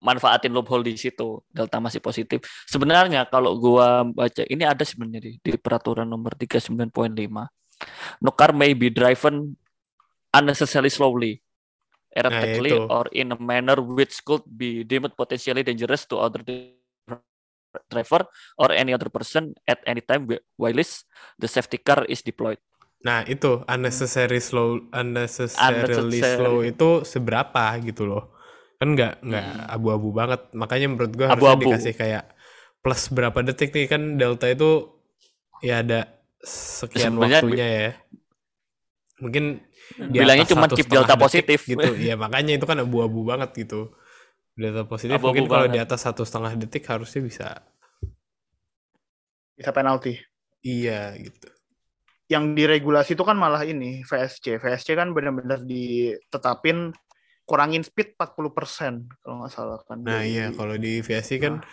[0.00, 1.44] manfaatin loophole di situ.
[1.52, 2.40] Delta masih positif.
[2.64, 7.44] Sebenarnya kalau gua baca ini ada sebenarnya di, di peraturan nomor 39.5.
[8.24, 9.52] No car may be driven
[10.32, 11.43] unnecessarily slowly,
[12.14, 12.86] erratically, itu.
[12.86, 16.40] or in a manner which could be deemed potentially dangerous to other
[17.90, 18.22] driver
[18.56, 21.10] or any other person at any time whi- whilst
[21.42, 22.58] the safety car is deployed.
[23.02, 26.38] Nah itu unnecessary slow, unnecessarily Unnecessary.
[26.38, 28.32] slow itu seberapa gitu loh?
[28.80, 29.74] Kan nggak nggak Hmm.
[29.74, 30.40] abu-abu banget.
[30.54, 31.70] Makanya menurut gua harusnya Abu-abu.
[31.74, 32.24] dikasih kayak
[32.80, 34.88] plus berapa detik nih kan delta itu
[35.60, 36.00] ya ada
[36.44, 37.90] sekian Sebenarnya waktunya ya.
[39.20, 39.44] Mungkin
[39.94, 41.60] di Bilangnya cuma keep delta detik positif.
[41.64, 41.90] gitu.
[41.98, 43.92] Ya makanya itu kan abu-abu banget gitu.
[44.54, 47.48] Delta positif Abu-abu mungkin kalau di atas satu setengah detik harusnya bisa
[49.54, 50.18] Bisa penalti.
[50.60, 51.46] iya gitu.
[52.26, 54.56] Yang diregulasi itu kan malah ini VSC.
[54.58, 56.90] VSC kan benar-benar ditetapin
[57.44, 60.00] kurangin speed 40% kalau nggak salah kan.
[60.00, 61.66] Nah dari iya kalau di VSC kan Nah.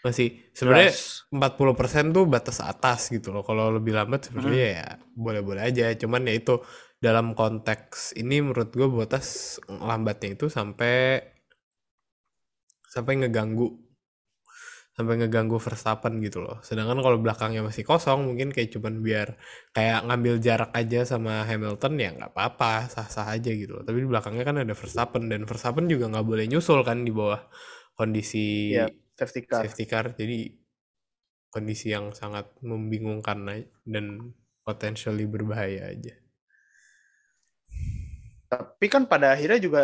[0.00, 1.28] masih sebenarnya gas.
[1.28, 3.44] 40% tuh batas atas gitu loh.
[3.44, 4.76] Kalau lebih lambat sebenarnya Hmm.
[4.80, 5.92] ya boleh-boleh aja.
[5.94, 6.54] Cuman ya itu
[6.98, 11.22] dalam konteks ini menurut gue Botas lambatnya itu sampai
[12.94, 13.66] sampai ngeganggu
[14.96, 16.58] sampai ngeganggu Verstappen gitu loh.
[16.66, 19.38] Sedangkan kalau belakangnya masih kosong mungkin kayak cuman biar
[19.70, 23.84] kayak ngambil jarak aja sama Hamilton ya nggak apa-apa sah-sah aja gitu loh.
[23.86, 27.38] Tapi di belakangnya kan ada Verstappen dan Verstappen juga nggak boleh nyusul kan di bawah
[27.94, 29.66] kondisi Iya, safety car.
[29.66, 30.38] safety car jadi
[31.54, 33.38] kondisi yang sangat membingungkan
[33.92, 34.06] dan
[34.66, 36.14] potentially berbahaya aja.
[38.48, 39.82] Tapi kan pada akhirnya juga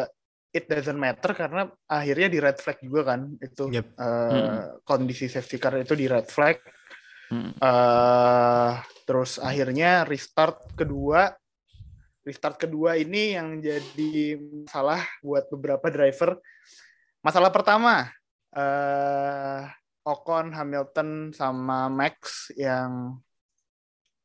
[0.54, 3.86] it doesn't matter karena akhirnya di red flag juga kan itu Yep.
[3.98, 4.80] eh, Hmm.
[4.86, 6.56] kondisi safety car itu di red flag.
[7.24, 7.56] Hmm.
[7.56, 8.72] eh
[9.08, 11.32] terus akhirnya restart kedua,
[12.22, 16.36] restart kedua ini yang jadi masalah buat beberapa driver.
[17.24, 18.12] Masalah pertama,
[18.52, 19.64] eh
[20.04, 23.16] Ocon, Hamilton, sama Max yang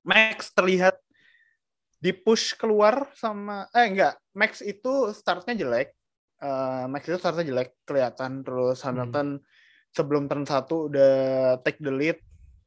[0.03, 0.99] Max terlihat
[1.99, 5.91] di push keluar sama eh enggak Max itu startnya jelek.
[6.39, 8.47] Eh, Max itu startnya jelek kelihatan.
[8.47, 9.43] Terus Hamilton
[9.91, 11.13] sebelum turn satu udah
[11.67, 12.17] take the lead.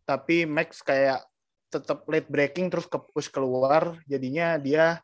[0.04, 1.24] Tapi Max kayak
[1.72, 3.96] tetap late braking terus ke push keluar.
[4.04, 5.00] Jadinya dia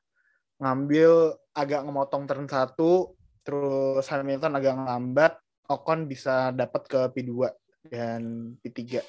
[0.61, 5.33] ngambil agak ngemotong turn satu terus Hamilton agak lambat
[5.73, 7.49] Ocon bisa dapat ke P2
[7.89, 9.01] dan P3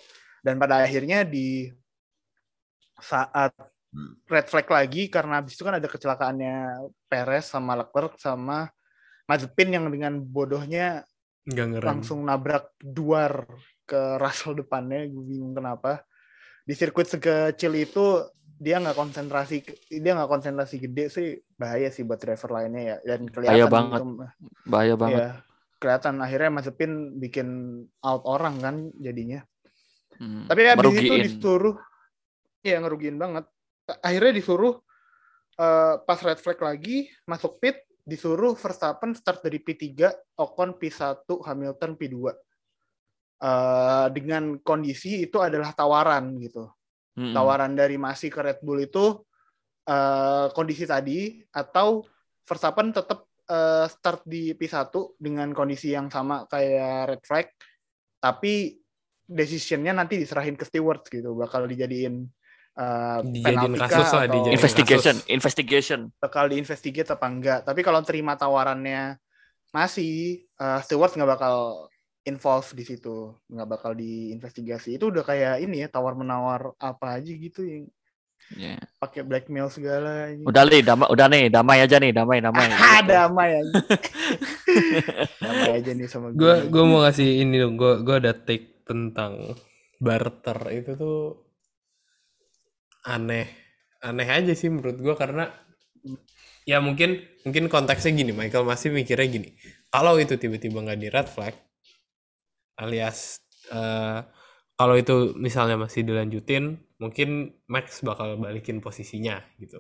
[0.44, 1.68] dan pada akhirnya di
[3.00, 3.52] saat
[4.26, 6.56] red flag lagi karena habis itu kan ada kecelakaannya
[7.06, 8.70] Perez sama Leclerc sama
[9.26, 11.02] Mazepin yang dengan bodohnya
[11.44, 11.88] Nggak ngerem.
[11.88, 13.50] langsung nabrak duar
[13.84, 16.06] ke Russell depannya gue bingung kenapa
[16.62, 18.22] di sirkuit sekecil itu
[18.60, 23.26] dia nggak konsentrasi dia nggak konsentrasi gede sih bahaya sih buat driver lainnya ya dan
[23.26, 24.02] kelihatan banget.
[24.04, 24.26] gitu,
[24.66, 25.18] Bahaya banget.
[25.18, 25.30] ya
[25.80, 27.48] kelihatan akhirnya Mazepin bikin
[28.00, 29.42] out orang kan jadinya
[30.12, 30.44] Hmm.
[30.46, 31.24] tapi habis itu Merugiin.
[31.24, 31.78] disuruh
[32.60, 33.48] ya ngerugiin banget
[34.00, 34.78] akhirnya disuruh
[35.58, 40.10] eh, pas red flag lagi masuk pit disuruh Verstappen start dari P3
[40.42, 42.16] Ocon P1 Hamilton P2
[43.40, 46.68] Eh, dengan kondisi itu adalah tawaran gitu
[47.16, 47.32] Mm-mm.
[47.32, 49.16] tawaran dari Masi ke Red Bull itu
[49.88, 52.04] eh, kondisi tadi atau
[52.44, 57.48] Verstappen tetap eh, start di P1 dengan kondisi yang sama kayak red flag
[58.20, 58.76] tapi
[59.24, 62.28] decisionnya nanti diserahin ke stewards gitu bakal dijadiin
[62.76, 65.30] eh, Dijadiin penalti kasus lah, atau dijadiin investigation, kasus.
[65.30, 66.00] investigation.
[66.18, 69.18] bakal diinvestigate apa enggak tapi kalau terima tawarannya
[69.70, 70.12] masih
[70.46, 71.88] eh, stewards nggak bakal
[72.22, 77.32] involve di situ nggak bakal diinvestigasi itu udah kayak ini ya tawar menawar apa aja
[77.32, 77.86] gitu yang
[78.50, 78.82] Ya.
[78.98, 80.42] pakai blackmail segala ini.
[80.42, 82.66] Udah nih, damai, udah nih, damai aja nih, damai, damai.
[82.74, 83.14] Ah, Gitu.
[83.14, 83.74] damai aja.
[85.44, 86.56] damai aja nih sama gue.
[86.66, 87.78] gue mau ngasih ini dong.
[87.78, 89.54] Gue gue ada take tentang
[90.02, 91.18] barter itu tuh
[93.06, 93.48] aneh.
[94.00, 95.52] Aneh aja sih menurut gue karena
[96.64, 99.50] ya mungkin mungkin konteksnya gini Michael masih mikirnya gini.
[99.90, 101.56] Kalau itu tiba-tiba nggak di red flag
[102.80, 104.20] alias eh,
[104.80, 109.80] kalau itu misalnya masih dilanjutin mungkin Max bakal balikin posisinya gitu.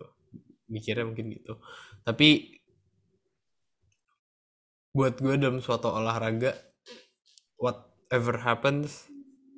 [0.67, 1.57] Mikirnya mungkin gitu.
[2.03, 2.59] Tapi
[4.89, 6.57] buat gue dalam suatu olahraga
[7.61, 9.05] whatever happens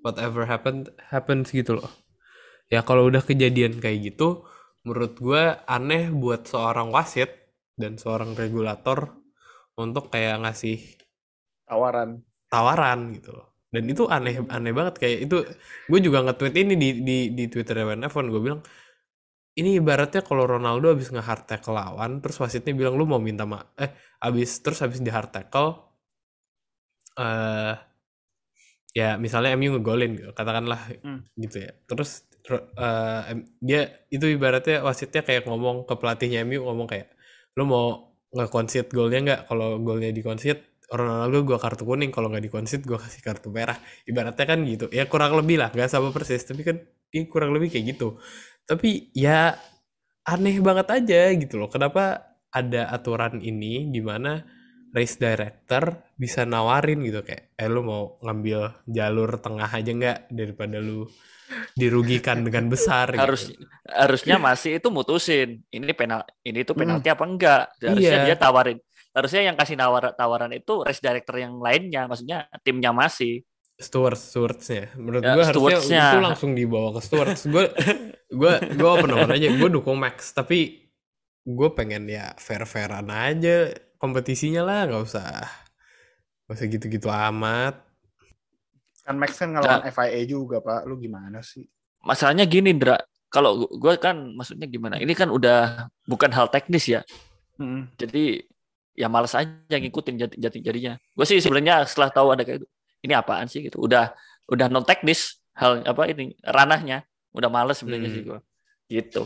[0.04, 1.90] whatever happened happens gitu loh
[2.74, 4.28] ya kalau udah kejadian kayak gitu
[4.86, 5.44] menurut gue
[5.76, 7.30] aneh buat seorang wasit
[7.82, 9.00] dan seorang regulator
[9.84, 10.78] untuk kayak ngasih
[11.66, 12.24] tawaran.
[12.52, 13.48] tawaran gitu loh.
[13.72, 14.96] Dan itu aneh aneh banget.
[15.02, 15.36] Kayak itu
[15.92, 17.76] gue juga nge-tweet ini di di di Twitter
[18.12, 18.62] F1 gue bilang
[19.60, 23.60] ini ibaratnya kalau Ronaldo habis nge-hard tackle lawan terus wasitnya bilang lu mau minta ma
[23.84, 23.92] eh
[24.24, 25.70] habis terus habis di hard tackle
[27.18, 27.76] eh
[28.98, 31.26] ya misalnya MU ngegolin gitu, katakanlah Hmm.
[31.40, 31.72] gitu ya.
[31.88, 32.28] Terus
[33.32, 33.82] em- dia
[34.14, 37.08] itu ibaratnya wasitnya kayak ngomong ke pelatihnya MU ngomong kayak
[37.58, 37.86] lu mau
[38.36, 39.40] nge-concede golnya nggak?
[39.50, 42.12] Kalau golnya di-concede Ronaldo gua kartu kuning.
[42.16, 43.78] Kalau nggak di-concede gua kasih kartu merah.
[44.08, 44.86] Ibaratnya kan gitu.
[44.92, 46.42] Ya kurang lebih lah nggak sama persis.
[46.48, 46.78] Tapi kan
[47.16, 48.18] ini kurang lebih kayak gitu.
[48.68, 49.56] Tapi ya
[50.28, 51.70] aneh banget aja gitu loh.
[51.72, 52.04] Kenapa
[52.52, 54.44] ada aturan ini di mana
[54.92, 55.84] race director
[56.20, 58.60] bisa nawarin gitu kayak eh lu mau ngambil
[58.92, 60.18] jalur tengah aja nggak?
[60.34, 61.08] Daripada lu
[61.76, 63.64] dirugikan dengan besar harus gitu.
[63.88, 67.64] harusnya masih itu mutusin ini penal ini tuh penalti apa enggak?
[67.80, 68.28] Harusnya Iya.
[68.32, 68.78] dia tawarin
[69.12, 73.44] harusnya yang kasih nawar tawaran itu race director yang lainnya maksudnya timnya masih
[73.82, 74.94] Stewart stewardsnya.
[74.94, 77.50] Menurut Ya, gue harusnya itu langsung dibawa ke stewards.
[77.50, 77.66] Gue
[78.30, 80.38] gue gue open open aja gue dukung Max.
[80.38, 80.86] Tapi
[81.42, 83.74] gue pengen ya fair fairan aja.
[83.98, 85.34] Kompetisinya lah nggak usah
[86.46, 87.82] nggak usah gitu gitu amat
[89.02, 90.86] kan Max kan ngelawan FIA juga pak.
[90.86, 91.66] Lu gimana sih?
[92.02, 92.98] Masalahnya gini Indra
[93.32, 95.00] kalau gue kan maksudnya gimana?
[95.00, 97.02] Ini kan udah bukan hal teknis ya.
[97.62, 97.94] Hmm.
[97.94, 98.42] jadi
[98.98, 100.98] ya males aja ngikutin jati, jati jadinya.
[101.14, 102.68] Gue sih sebenarnya setelah tahu ada kayak itu
[103.06, 103.62] ini apaan sih?
[103.70, 103.78] gitu.
[103.80, 104.12] Udah
[104.50, 107.06] udah non teknis hal apa ini ranahnya.
[107.32, 108.16] Udah males sebenarnya Hmm.
[108.18, 108.40] sih gue
[108.92, 109.24] gitu.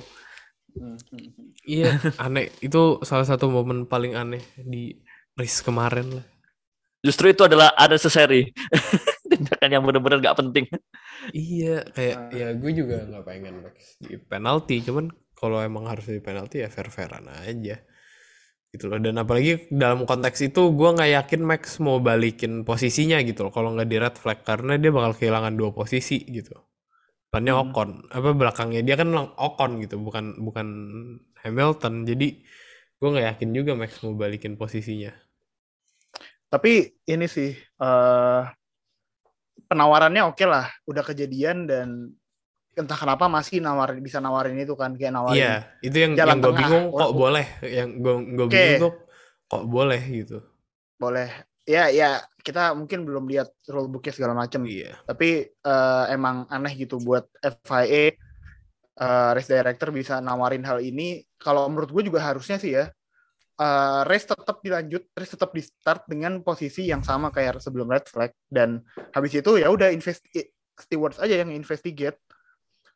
[0.76, 1.50] Hmm, hmm, hmm.
[1.66, 2.52] iya aneh.
[2.60, 4.94] Itu salah satu momen paling aneh di
[5.34, 6.26] race kemarin lah.
[7.02, 8.50] Justru itu adalah ada seseri
[9.46, 10.66] tindakan yang benar-benar nggak penting.
[11.32, 12.30] Iya kayak Ah.
[12.34, 16.70] ya gue juga nggak pengen Max di penalti cuman kalau emang harus di penalti ya
[16.70, 17.78] fair fairan aja.
[18.70, 23.48] Gitu loh dan apalagi dalam konteks itu gue nggak yakin Max mau balikin posisinya gitu
[23.48, 23.54] loh.
[23.54, 26.52] Kalau nggak di red flag karena dia bakal kehilangan dua posisi gitu.
[27.30, 27.62] Depannya Hmm.
[27.72, 30.68] Ocon apa belakangnya dia kan lang- Ocon gitu bukan bukan
[31.40, 32.04] Hamilton.
[32.04, 32.28] Jadi
[32.96, 35.12] gue nggak yakin juga Max mau balikin posisinya.
[36.46, 36.72] Tapi
[37.06, 38.44] ini sih eh
[39.68, 40.70] penawarannya oke lah.
[40.88, 42.14] Udah kejadian dan
[42.76, 46.44] entah kenapa masih nawarin bisa nawarin itu kan kayak nawarin iya itu yang jalan yang
[46.44, 47.48] gue bingung kok Wah, boleh?
[47.64, 48.52] Yang gue gue Oke.
[48.52, 48.94] bingung tuh
[49.48, 50.38] kok boleh gitu.
[51.00, 51.30] Boleh.
[51.66, 55.00] Ya ya kita mungkin belum lihat rulebooknya segala macam iya.
[55.08, 61.24] Tapi eh, emang aneh gitu buat FIA eh, race director bisa nawarin hal ini.
[61.40, 62.92] Kalau menurut gue juga harusnya sih ya
[63.56, 68.06] eh, race tetap dilanjut race tetap di start dengan posisi yang sama kayak sebelum red
[68.08, 68.32] flag.
[68.44, 68.84] Dan
[69.16, 70.44] habis itu ya udah investi
[70.76, 72.20] stewards aja yang investigate.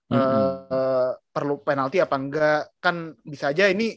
[0.10, 2.62] Eh, perlu penalti apa enggak?
[2.82, 3.93] Kan bisa aja ini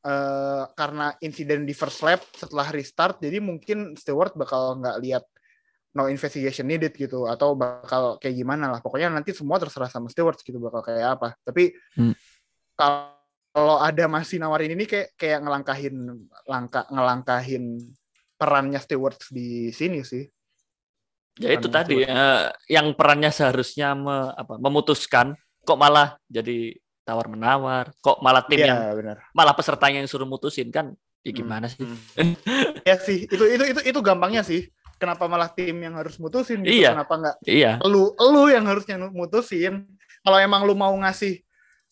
[0.00, 5.24] eh, karena insiden di first lap setelah restart jadi mungkin steward bakal nggak lihat
[5.90, 8.80] no investigation needed gitu atau bakal kayak gimana lah.
[8.82, 11.34] Pokoknya nanti semua terserah sama stewards gitu bakal kayak apa.
[11.42, 12.14] Tapi Hmm.
[12.78, 13.19] kalau
[13.58, 15.94] ada masih nawarin ini kayak kayak ngelangkahin
[16.46, 17.82] langkah ngelangkahin
[18.38, 20.24] perannya stewards di sini sih.
[21.40, 25.34] Ya itu Bukan tadi eh, yang perannya seharusnya me- apa, memutuskan
[25.64, 29.16] kok malah jadi tawar menawar kok malah tim yang Iya benar.
[29.34, 30.94] malah pesertanya yang suruh mutusin kan?
[31.26, 31.80] Ya gimana sih?
[32.88, 34.70] Ya sih itu itu itu itu gampangnya sih.
[35.00, 36.84] Kenapa malah tim yang harus mutusin gitu?
[36.84, 36.92] Iya.
[36.92, 37.80] kenapa nggak iya.
[37.88, 39.88] lu lu yang harusnya mutusin?
[40.20, 41.40] Kalau emang lu mau ngasih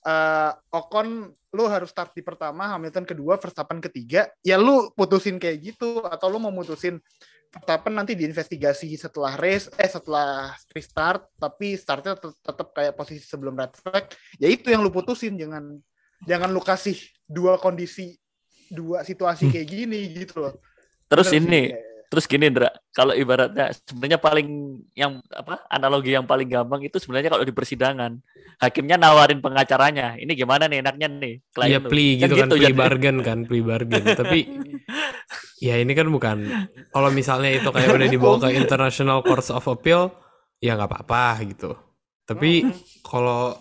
[0.05, 5.73] eh Ocon lu harus start di pertama Hamilton kedua Verstappen ketiga ya lu putusin kayak
[5.73, 7.01] gitu atau lu mau mutusin
[7.49, 13.57] Verstappen nanti diinvestigasi setelah race eh setelah restart tapi startnya tet- tetap kayak posisi sebelum
[13.57, 15.81] red flag ya itu yang lu putusin jangan
[16.29, 18.21] jangan lu kasih dua kondisi
[18.69, 20.55] dua situasi kayak gini gitu loh
[21.09, 21.63] terus Bener sih, ini.
[22.09, 24.49] Terus gini Indra kalau ibaratnya sebenarnya paling
[24.97, 28.17] yang apa analogi yang paling gampang itu sebenarnya kalau di persidangan
[28.59, 31.91] hakimnya nawarin pengacaranya ini gimana nih enaknya nih Iya klien lu.
[31.91, 32.75] plea gitu kan, plea jadi.
[32.75, 34.05] bargain kan, plea bargain.
[34.15, 34.39] Tapi
[35.67, 36.39] ya ini kan bukan
[36.95, 40.11] kalau misalnya itu kayak udah dibawa ke International Court of Appeal,
[40.63, 41.71] ya nggak apa-apa gitu.
[42.27, 42.67] Tapi
[43.03, 43.57] kalau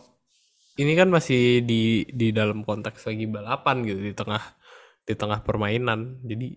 [0.77, 4.43] ini kan masih di di dalam konteks lagi balapan gitu di tengah
[5.03, 6.21] di tengah permainan.
[6.21, 6.47] Jadi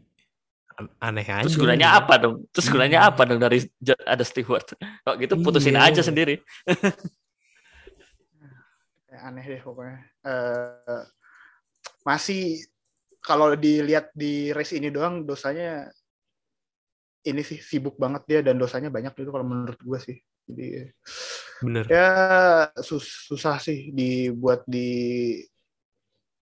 [0.98, 1.44] aneh aja.
[1.44, 1.98] terus gunanya gitu.
[2.00, 3.58] apa dong terus gunanya apa dong dari
[4.04, 5.90] ada steward kok gitu putusin Iya.
[5.90, 6.40] aja sendiri
[9.06, 9.98] Kayak aneh deh pokoknya.
[10.22, 11.02] Eh,
[12.02, 12.62] masih
[13.20, 15.90] kalau dilihat di race ini doang dosanya
[17.20, 20.16] ini sih sibuk banget dia dan dosanya banyak itu kalau menurut gue sih.
[20.48, 20.88] Jadi
[21.60, 21.84] Bener.
[21.86, 22.08] ya
[22.80, 25.36] sus- susah sih dibuat di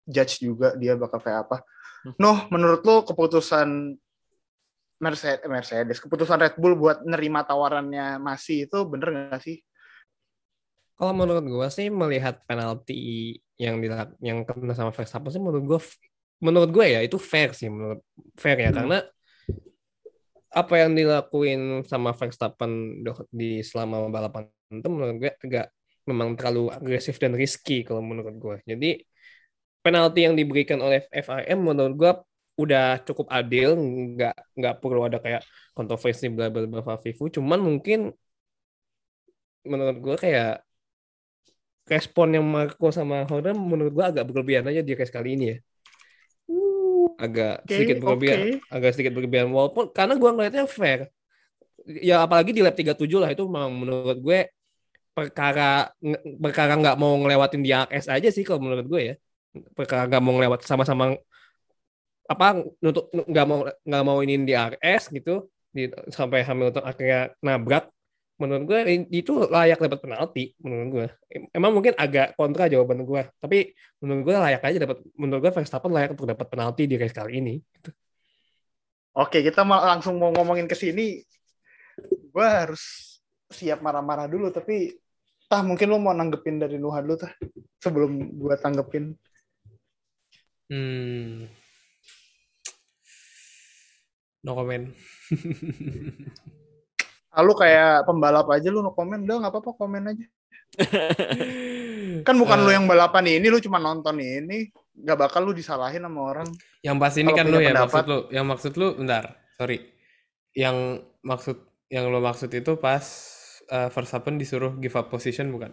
[0.02, 1.56] judge juga dia bakal kayak apa.
[2.02, 2.14] Hmm.
[2.18, 3.94] Noh, menurut lo keputusan
[5.02, 9.58] Mercedes, Mercedes, keputusan Red Bull buat nerima tawarannya masih itu bener nggak sih?
[10.94, 15.80] Kalau menurut gue sih melihat penalti yang dilak yang kena sama Verstappen sih menurut gue
[16.38, 18.02] menurut gue ya itu fair sih menurut
[18.38, 18.78] fair ya Hmm.
[18.82, 18.98] karena
[20.52, 25.66] apa yang dilakuin sama Verstappen di selama balapan itu menurut gue agak
[26.06, 28.56] memang terlalu agresif dan risky kalau menurut gue.
[28.68, 28.90] Jadi
[29.82, 32.12] penalti yang diberikan oleh FIM menurut gue
[32.58, 35.42] udah cukup adil, nggak nggak perlu ada kayak
[35.76, 37.32] kontroversi bla bla bla Vivu.
[37.32, 38.12] Cuman mungkin
[39.70, 40.66] menurut gue kayak
[41.86, 45.56] responnya Marco sama Horner menurut gue agak berlebihan aja di race kali ini ya.
[47.22, 48.58] Agak Oke, sedikit berlebihan, oke.
[48.66, 51.00] agak sedikit berlebihan walaupun karena gue ngeliatnya fair.
[51.82, 54.38] Ya apalagi di lap 37 lah itu memang menurut gue
[55.12, 55.92] perkara
[56.40, 59.14] perkara nggak mau ngelewatin di AS aja sih kalau menurut gue ya.
[59.76, 61.14] Perkara nggak mau ngelewat sama-sama
[62.32, 67.92] apa untuk nggak mau nggak mau ini di RS gitu di, sampai Hamilton akhirnya nabrak
[68.40, 68.78] menurut gue
[69.12, 71.06] itu layak dapat penalti menurut gue
[71.54, 75.92] emang mungkin agak kontra jawaban gue tapi menurut gue layak aja dapat menurut gue Verstappen
[75.92, 77.54] layak untuk dapat penalti di race kali ini
[79.12, 81.20] Oke, kita mau langsung mau ngomongin ke sini.
[82.32, 82.80] Gue harus
[83.52, 84.88] siap marah-marah dulu, tapi
[85.52, 87.32] tah mungkin lo mau nanggepin dari Nuhan dulu tah
[87.76, 89.12] sebelum gue tanggepin.
[90.72, 91.44] Hmm.
[94.42, 94.90] No comment.
[97.32, 100.26] Ah, lu kayak pembalap aja lu no komen, udah nggak apa-apa komen aja.
[102.28, 106.04] Kan bukan Eh, lu yang balapan ini, lu cuma nonton ini, nggak bakal lu disalahin
[106.04, 106.44] sama orang.
[106.84, 107.88] Yang pas ini kan lu ya pendapat.
[107.88, 109.24] maksud lu, yang maksud lu bentar,
[109.56, 109.80] sorry.
[110.52, 110.76] Yang
[111.24, 111.56] maksud
[111.88, 113.00] yang lu maksud itu pas
[113.72, 115.72] uh, Verstappen disuruh give up position bukan?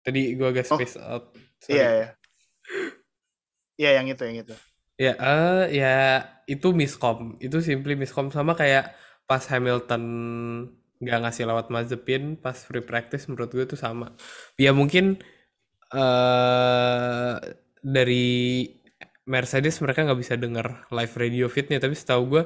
[0.00, 0.80] Tadi gua agak Oh.
[0.80, 1.36] space out.
[1.60, 1.76] sorry.
[1.76, 2.08] Iya ya.
[3.76, 4.56] Iya yang itu yang itu.
[5.04, 5.88] Ya, eh ya
[6.52, 7.18] itu miskom.
[7.44, 8.84] Itu simply miskom sama kayak
[9.28, 10.02] pas Hamilton
[11.00, 14.06] nggak ngasih lewat Mazepin pas free practice menurut gue itu sama.
[14.60, 15.04] Ya mungkin
[15.94, 17.34] eh
[17.96, 18.26] dari
[19.32, 22.42] Mercedes mereka nggak bisa dengar live radio fitnya, tapi setahu gue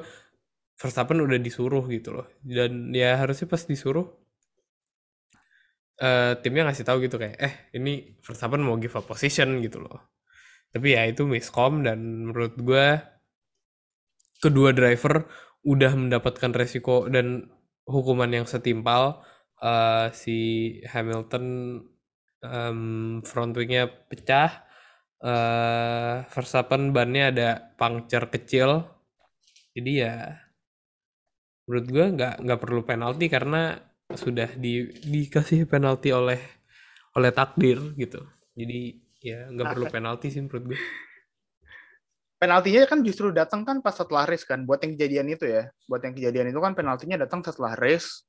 [0.81, 2.27] Verstappen udah disuruh gitu loh.
[2.43, 4.07] Dan ya harusnya pas disuruh
[6.05, 7.89] eh timnya ngasih tahu gitu kayak eh ini
[8.25, 10.14] Verstappen mau give up position gitu loh
[10.75, 12.87] tapi ya itu miskom dan menurut gue
[14.43, 15.25] kedua driver
[15.65, 17.49] udah mendapatkan resiko dan
[17.89, 19.23] hukuman yang setimpal
[19.55, 20.37] Eh, si
[20.91, 21.45] Hamilton
[22.43, 22.79] em,
[23.29, 24.51] front wingnya pecah
[25.25, 28.69] eh Verstappen bannya ada puncture kecil.
[29.75, 30.13] Jadi ya
[31.65, 33.73] menurut gue nggak nggak perlu penalti karena
[34.13, 36.37] sudah di dikasih penalti oleh
[37.17, 38.21] oleh takdir gitu.
[38.59, 38.81] Jadi
[39.25, 40.79] ya nggak perlu penalti sih menurut gue
[42.35, 45.71] Penaltinya kan justru datang kan pas setelah race kan, buat yang kejadian itu ya.
[45.87, 48.27] Buat yang kejadian itu kan penaltinya datang setelah race.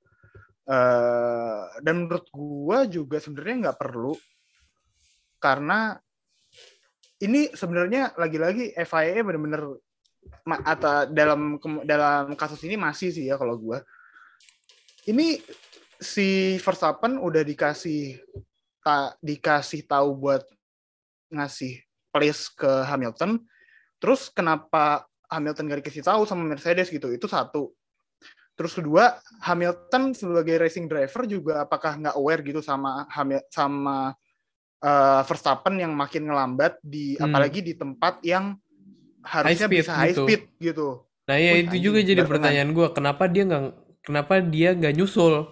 [0.67, 4.19] Eh, dan menurut gua juga sebenarnya nggak perlu
[5.39, 5.95] karena
[7.23, 9.63] ini sebenarnya lagi-lagi FIA benar-benar
[10.67, 13.79] atau dalam dalam kasus ini masih sih ya kalau gua.
[15.07, 15.39] Ini
[16.03, 18.19] si Verstappen udah dikasih
[18.83, 20.47] tak dikasih tahu buat
[21.29, 23.43] ngasih place ke Hamilton.
[23.97, 27.09] Terus kenapa Hamilton gak dikasih tahu sama Mercedes gitu?
[27.09, 27.73] Itu satu.
[28.53, 34.17] Terus kedua, Hamilton sebagai racing driver juga apakah nggak aware gitu sama Hamil sama
[34.79, 37.29] eh, Verstappen yang makin ngelambat di Hmm.
[37.29, 38.57] apalagi di tempat yang
[39.21, 40.23] harusnya High speed bisa high gitu.
[40.23, 40.89] speed gitu.
[41.25, 43.65] nah ya Wih, itu juga jadi pertanyaan gue kenapa dia nggak
[44.01, 45.49] kenapa dia nggak nyusul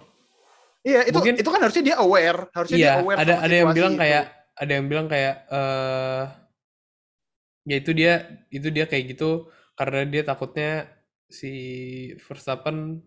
[0.81, 3.69] Iya, itu Mungkin- itu kan harusnya dia aware, harusnya iya dia aware ada ada yang
[3.71, 3.99] bilang itu.
[3.99, 4.23] kayak
[4.55, 6.23] ada yang bilang kayak eh
[7.65, 8.13] ya itu dia
[8.49, 10.87] itu dia kayak gitu karena dia takutnya
[11.27, 11.51] si
[12.21, 13.01] Verstappen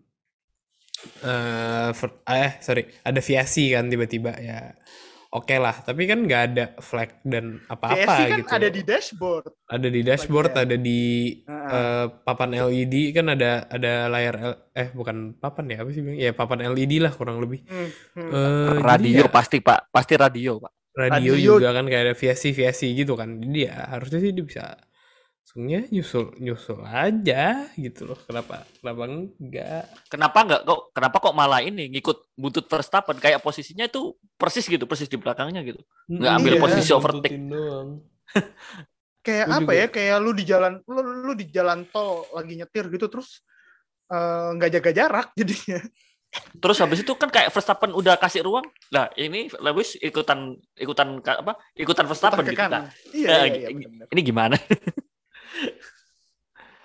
[1.23, 4.75] eh ver- eh sorry ada viasi kan tiba-tiba ya
[5.29, 5.75] oke lah.
[5.85, 8.51] Tapi kan nggak ada flag dan apa-apa VSC kan gitu.
[8.51, 9.45] ada di dashboard.
[9.69, 11.01] ada di dashboard ada di
[11.47, 16.17] eh, papan LED kan ada ada layar L- eh bukan papan ya apa sih bilang
[16.17, 17.61] ya papan LED lah kurang lebih.
[17.63, 18.29] Hmm, hmm.
[18.33, 20.73] Eh, jadi radio ya- pasti pak, pasti radio pak.
[20.99, 23.39] Radio, Radio- juga kan kayak ada viasi-viasi gitu kan.
[23.39, 24.65] Jadi ya harusnya sih dia bisa
[25.39, 27.43] langsungnya nyusul nyusul aja
[27.73, 28.19] gitu loh.
[28.21, 29.83] Kenapa kenapa enggak?
[30.05, 30.79] Kenapa nggak kok?
[30.93, 35.65] Kenapa kok malah ini ngikut buntut Verstappen kayak posisinya itu persis gitu, persis di belakangnya
[35.65, 35.81] gitu.
[36.05, 37.33] Nggak ambil Iya, posisi overtake.
[37.33, 37.89] buntutin doang.
[39.25, 42.53] kayak Gua apa juga- ya kayak lu di jalan lu, lu di jalan tol lagi
[42.55, 43.41] nyetir gitu terus
[44.07, 45.79] eh, nggak jaga jarak jadinya.
[46.29, 48.65] Terus habis itu kan kayak Verstappen udah kasih ruang.
[48.93, 51.57] Nah, ini Lewis ikutan ikutan apa?
[51.73, 52.53] Ikutan Verstappen gitu.
[52.69, 54.55] Nah, Iya, eh, iya, iya, ini gimana?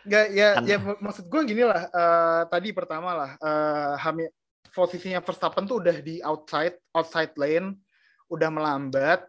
[0.05, 1.89] Nggak, ya, Kan- ya mak- maksud gue gini lah.
[1.89, 4.29] eh, tadi pertama lah, eh, Hamil
[4.73, 7.81] posisinya Verstappen tuh udah di outside outside lane,
[8.29, 9.25] udah melambat.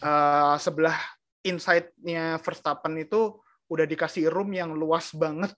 [0.00, 0.96] Eh, sebelah
[1.44, 5.52] inside-nya Verstappen itu udah dikasih room yang luas banget.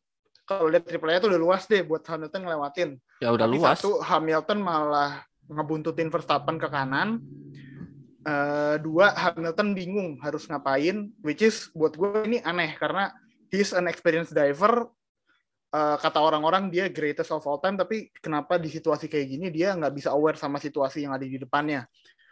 [0.49, 2.91] Kalau lihat triple A itu udah luas deh buat Hamilton ngelewatin.
[3.21, 3.77] Ya udah Tapi luas.
[3.85, 7.21] Satu, Hamilton malah ngebuntutin Verstappen ke kanan.
[8.25, 13.13] Eh, dua, Hamilton bingung harus ngapain, which is buat gue ini aneh karena
[13.53, 14.89] he's an experienced driver.
[15.69, 19.77] Eh, kata orang-orang dia greatest of all time, tapi kenapa di situasi kayak gini dia
[19.77, 21.85] nggak bisa aware sama situasi yang ada di depannya.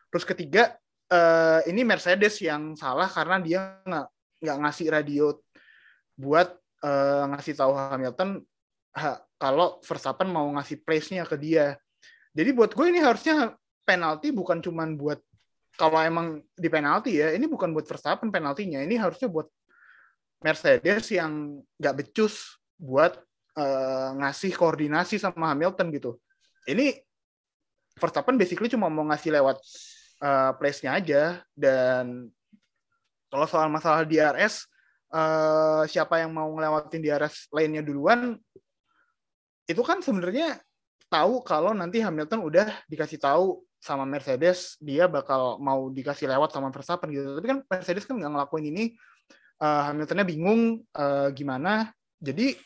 [0.09, 0.73] Terus ketiga,
[1.13, 4.07] eh, ini Mercedes yang salah karena dia nggak
[4.41, 5.37] nggak ngasih radio
[6.17, 6.49] buat
[6.83, 8.43] eh, ngasih tahu Hamilton
[8.97, 11.77] ha- kalau Verstappen mau ngasih place-nya ke dia.
[12.37, 13.57] Jadi buat gue ini harusnya
[13.87, 15.21] penalti bukan cuman buat
[15.77, 19.45] kalau emang di penalti ya, ini bukan buat Verstappen penaltinya, ini harusnya buat
[20.41, 23.21] Mercedes yang nggak becus buat
[23.57, 26.11] eh, ngasih koordinasi sama Hamilton gitu.
[26.65, 26.97] Ini
[27.97, 29.61] Verstappen basically cuma mau ngasih lewat
[30.25, 31.23] eh, place-nya aja
[31.53, 32.33] dan
[33.29, 34.65] kalau soal masalah DRS
[35.13, 38.35] eh, siapa yang mau ngelewatin DRS lainnya duluan
[39.67, 40.59] itu kan sebenarnya
[41.11, 46.75] tahu kalau nanti Hamilton udah dikasih tahu sama Mercedes dia bakal mau dikasih lewat sama
[46.75, 47.39] Verstappen gitu.
[47.39, 48.85] Tapi kan Mercedes kan nggak ngelakuin ini.
[49.63, 51.91] Eh, Hamiltonnya bingung eh, gimana.
[52.19, 52.57] Jadi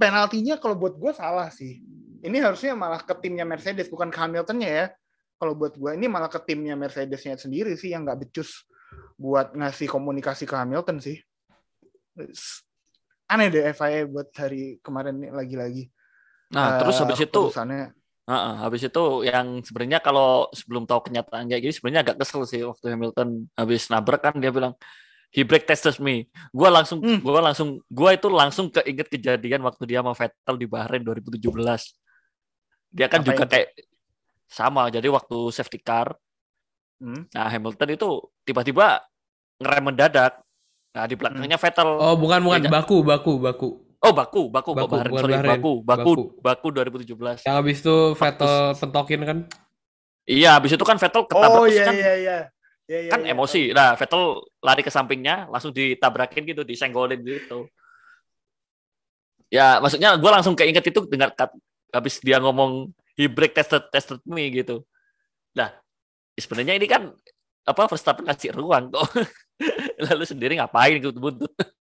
[0.00, 1.82] penaltinya kalau buat gue salah sih.
[2.20, 4.86] Ini harusnya malah ke timnya Mercedes bukan ke Hamiltonnya ya.
[5.40, 8.68] Kalau buat gue ini malah ke timnya Mercedesnya sendiri sih yang nggak becus
[9.20, 11.16] buat ngasih komunikasi ke Hamilton sih.
[13.30, 15.86] Aneh deh FIA buat hari kemarin lagi-lagi.
[16.50, 17.94] Nah, terus Eh, habis itu keputusannya
[18.30, 22.62] Heeh, habis itu yang sebenarnya kalau sebelum tahu kenyataan kayak gini sebenarnya agak kesel sih
[22.62, 23.28] waktu Hamilton
[23.58, 24.78] habis nabrak kan dia bilang
[25.34, 26.30] he brake tested me.
[26.54, 27.18] Gua langsung Hmm.
[27.26, 31.98] gua langsung gua itu langsung keinget kejadian waktu dia sama Vettel di Bahrain 2017.
[32.90, 33.50] Dia kan Apa juga itu?
[33.50, 33.68] kayak
[34.50, 34.90] sama.
[34.94, 36.14] Jadi waktu safety car,
[37.00, 37.24] Hmm.
[37.32, 38.08] nah Hamilton itu
[38.44, 39.00] tiba-tiba
[39.60, 40.32] ngerem mendadak.
[40.90, 41.88] Nah, di belakangnya Vettel.
[41.96, 42.70] Oh, bukan bukan Iya.
[42.72, 43.68] Baku, Baku, Baku.
[44.00, 45.20] Oh, Baku, Baku, kok Baku, Bahrain.
[45.20, 45.50] Sorry, Bahrain.
[45.60, 46.24] Baku, Baku, Baku.
[46.40, 47.44] Baku 2017.
[47.46, 49.38] Yang habis itu Vettel pentokin kan?
[50.24, 52.38] Iya, habis itu kan Vettel ketabrak Oh iya kan iya iya.
[52.90, 53.30] Iya, iya, kan iya.
[53.36, 53.70] emosi.
[53.70, 54.22] Nah, Vettel
[54.64, 57.70] lari ke sampingnya, langsung ditabrakin gitu, disenggolin gitu.
[59.52, 61.30] Ya, maksudnya gue langsung keinget itu dengar
[61.90, 64.82] habis dia ngomong he break tested tested me gitu.
[65.54, 65.70] Nah,
[66.40, 67.12] sebenarnya ini kan
[67.64, 69.06] apa Verstappen ngasih ruang kok.
[70.10, 71.52] Lalu sendiri ngapain gitu buntut.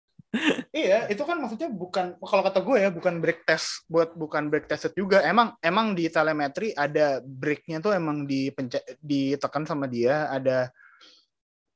[0.70, 4.70] Iya, itu kan maksudnya bukan kalau kata gue ya bukan break test buat bukan break
[4.70, 5.26] tested juga.
[5.26, 10.70] Emang emang di telemetri ada breaknya tuh emang dipence ditekan sama dia, ada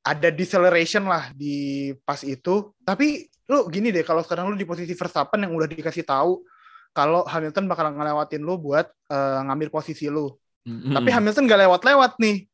[0.07, 2.71] ada deceleration lah di pas itu.
[2.87, 6.47] Tapi lu gini deh kalau sekarang lu di posisi Verstappen yang udah dikasih tahu
[6.95, 10.31] kalau Hamilton bakal ngelewatin lu buat eh, ngambil posisi lu.
[10.65, 12.49] Tapi Hamilton gak lewat-lewat nih.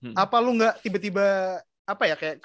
[0.00, 0.16] Hmm.
[0.16, 2.40] Apa lu nggak tiba-tiba apa ya kayak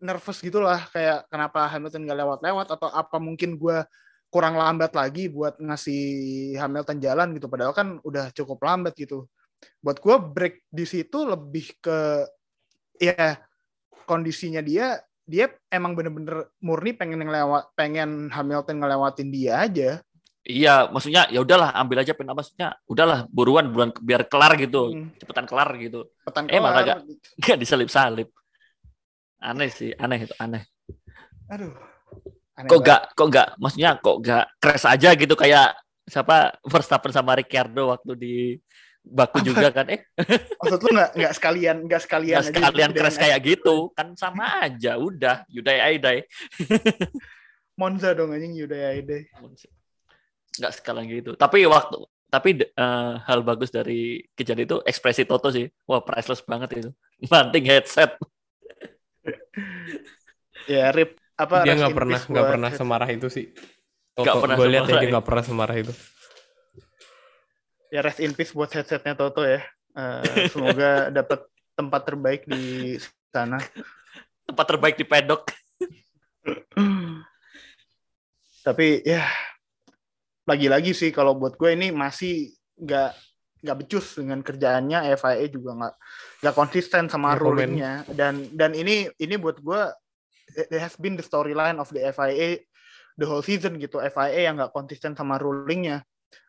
[0.00, 3.84] nervous gitulah kayak kenapa Hamilton gak lewat-lewat atau apa mungkin gue
[4.32, 6.02] kurang lambat lagi buat ngasih
[6.56, 9.28] Hamilton jalan gitu padahal kan udah cukup lambat gitu.
[9.84, 12.24] Buat gue break di situ lebih ke
[12.96, 13.36] ya
[14.08, 19.90] kondisinya dia dia emang bener-bener murni pengen ngelewat pengen Hamilton ngelewatin dia aja.
[20.40, 24.88] Iya, maksudnya ya udahlah ambil aja pen maksudnya udahlah buruan buruan biar kelar gitu.
[24.88, 26.08] Hmm, Cepetan kelar gitu.
[26.24, 26.98] petan Eh, malah kelar.
[27.36, 28.28] Enggak disalip-salip.
[29.40, 30.64] Aneh sih, aneh itu aneh.
[31.52, 31.76] Aduh.
[32.56, 32.88] Aneh kok banget.
[32.88, 35.76] gak kok gak maksudnya kok gak crash aja gitu kayak
[36.08, 38.34] siapa Verstappen sama Ricciardo waktu di
[39.00, 39.46] Baku Apa?
[39.48, 40.04] juga kan eh
[40.60, 44.08] Maksud lu nggak nggak sekalian nggak sekalian nggak sekalian gitu crash dengan kayak gitu kan
[44.12, 46.18] sama aja udah Yudai Aidai
[47.80, 49.32] Monza dong anjing Yuda Aide.
[50.58, 55.66] Nggak sekalian gitu tapi waktu tapi eh, hal bagus dari kejadian itu ekspresi Toto sih
[55.86, 56.90] wah priceless banget itu
[57.30, 58.18] banting headset
[60.68, 63.46] Ya rip apa dia nggak pernah nggak pernah semarah itu sih.
[64.14, 65.10] Nggak Toto, pernah gue lihat ya dia ya.
[65.16, 65.92] nggak pernah semarah itu.
[67.90, 69.64] ya rest in peace buat headsetnya Toto ya.
[69.96, 71.40] Eh, semoga dapat
[71.74, 72.96] tempat terbaik di
[73.34, 73.58] sana.
[74.46, 75.46] tempat terbaik di pedok
[78.66, 79.22] Tapi ya
[80.50, 83.10] lagi-lagi sih kalau buat gue ini masih nggak
[83.60, 85.14] nggak becus dengan kerjaannya.
[85.14, 85.94] FIA juga nggak
[86.42, 87.48] nggak konsisten sama Nggak komen.
[87.54, 87.92] rulingnya.
[88.10, 89.82] Dan dan ini ini buat gue
[90.58, 92.58] it has been the storyline of the FIA
[93.14, 94.02] the whole season gitu.
[94.02, 96.02] FIA yang nggak konsisten sama rulingnya.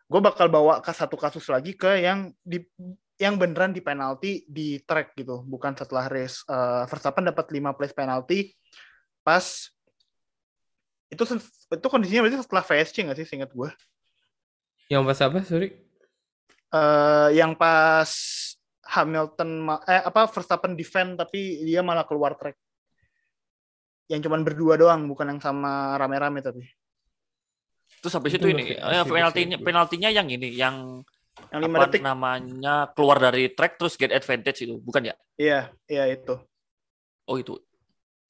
[0.10, 2.64] Gue bakal bawa ke satu kasus lagi ke yang di
[3.22, 5.45] yang beneran di penalti di track gitu.
[5.45, 8.49] Bukan setelah race uh, Verstappen dapat 5 place penalti
[9.22, 9.45] pas
[11.12, 11.24] itu
[11.70, 13.70] itu kondisinya berarti setelah VSC nggak sih seingat gue
[14.92, 15.70] Yang pas apa, sorry?
[16.72, 18.08] eh yang pas
[18.96, 22.56] Hamilton eh apa Verstappen defend tapi dia malah keluar track
[24.08, 26.64] yang cuman berdua doang bukan yang sama rame-rame tapi
[28.02, 31.06] Terus habis Itu itu ini eh, penaltinya penaltinya yang ini yang
[31.54, 35.16] yang lima apa detik namanya keluar dari track terus get advantage itu bukan ya?
[35.38, 36.39] iya iya itu
[37.30, 37.56] Oh itu.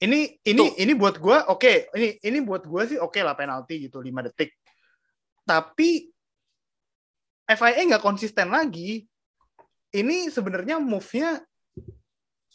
[0.04, 0.76] ini ini Tuh.
[0.76, 4.50] ini buat gue oke ini ini buat gue sih oke lah penalti gitu 5 detik
[5.46, 6.11] tapi
[7.52, 9.04] FIA nggak konsisten lagi
[9.92, 11.40] ini sebenarnya move-nya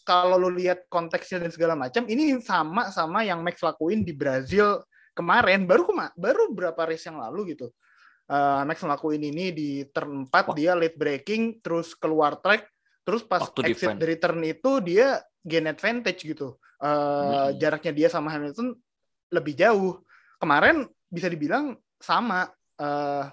[0.07, 4.79] kalau lu lihat konteksnya dan segala macam ini sama sama yang Max lakuin di Brazil
[5.11, 7.69] kemarin baru kema baru berapa race yang lalu gitu
[8.27, 10.51] Eh, Max ngelakuin ini di turn 4 Wah.
[10.51, 12.67] dia late braking terus keluar track
[13.07, 14.03] terus pas Waktu exit defend.
[14.03, 17.55] dari turn itu dia gain advantage gitu Eh, Mm-mm.
[17.55, 18.75] jaraknya dia sama Hamilton
[19.31, 20.03] lebih jauh
[20.37, 23.25] kemarin bisa dibilang sama Eh,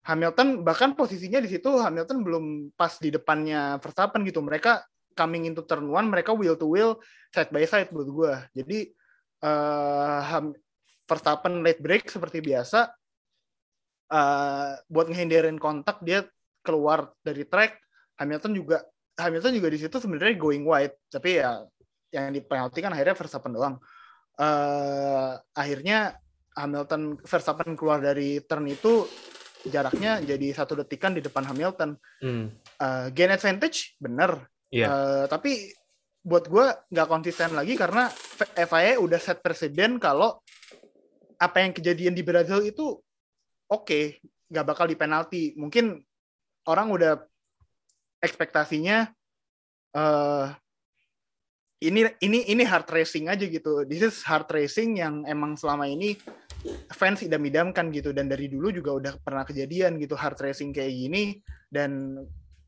[0.00, 2.44] Hamilton bahkan posisinya di situ Hamilton belum
[2.78, 4.40] pas di depannya Verstappen gitu.
[4.40, 4.80] Mereka
[5.12, 6.96] coming into turn one mereka wheel to wheel
[7.34, 8.78] side by side buat gue jadi
[10.30, 10.56] Ham-
[11.04, 12.86] Verstappen late break seperti biasa
[14.10, 16.26] eh buat ngehindarin kontak dia
[16.60, 17.78] keluar dari track.
[18.20, 18.84] Hamilton juga
[19.16, 20.96] Hamilton juga di situ sebenarnya going wide.
[21.08, 21.62] Tapi ya
[22.10, 23.74] yang di penalti kan akhirnya Verstappen doang.
[24.38, 26.14] Eh akhirnya
[26.58, 29.06] Hamilton Verstappen keluar dari turn itu
[29.68, 32.52] jaraknya jadi satu detikan di depan Hamilton Hmm.
[32.80, 34.86] Eh, gain advantage bener Iya.
[34.86, 35.74] Eh, tapi
[36.22, 38.06] buat gue nggak konsisten lagi karena
[38.54, 40.38] FIA udah set presiden kalau
[41.40, 43.00] apa yang kejadian di Brazil itu
[43.66, 44.00] oke
[44.52, 45.98] nggak bakal di penalti mungkin
[46.68, 47.24] orang udah
[48.20, 49.08] ekspektasinya
[49.96, 50.46] eh
[51.80, 56.20] ini ini ini hard racing aja gitu this is hard racing yang emang selama ini
[56.90, 58.10] fans idam-idamkan gitu.
[58.10, 61.38] Dan dari dulu juga udah pernah kejadian gitu hard racing kayak gini.
[61.70, 62.20] Dan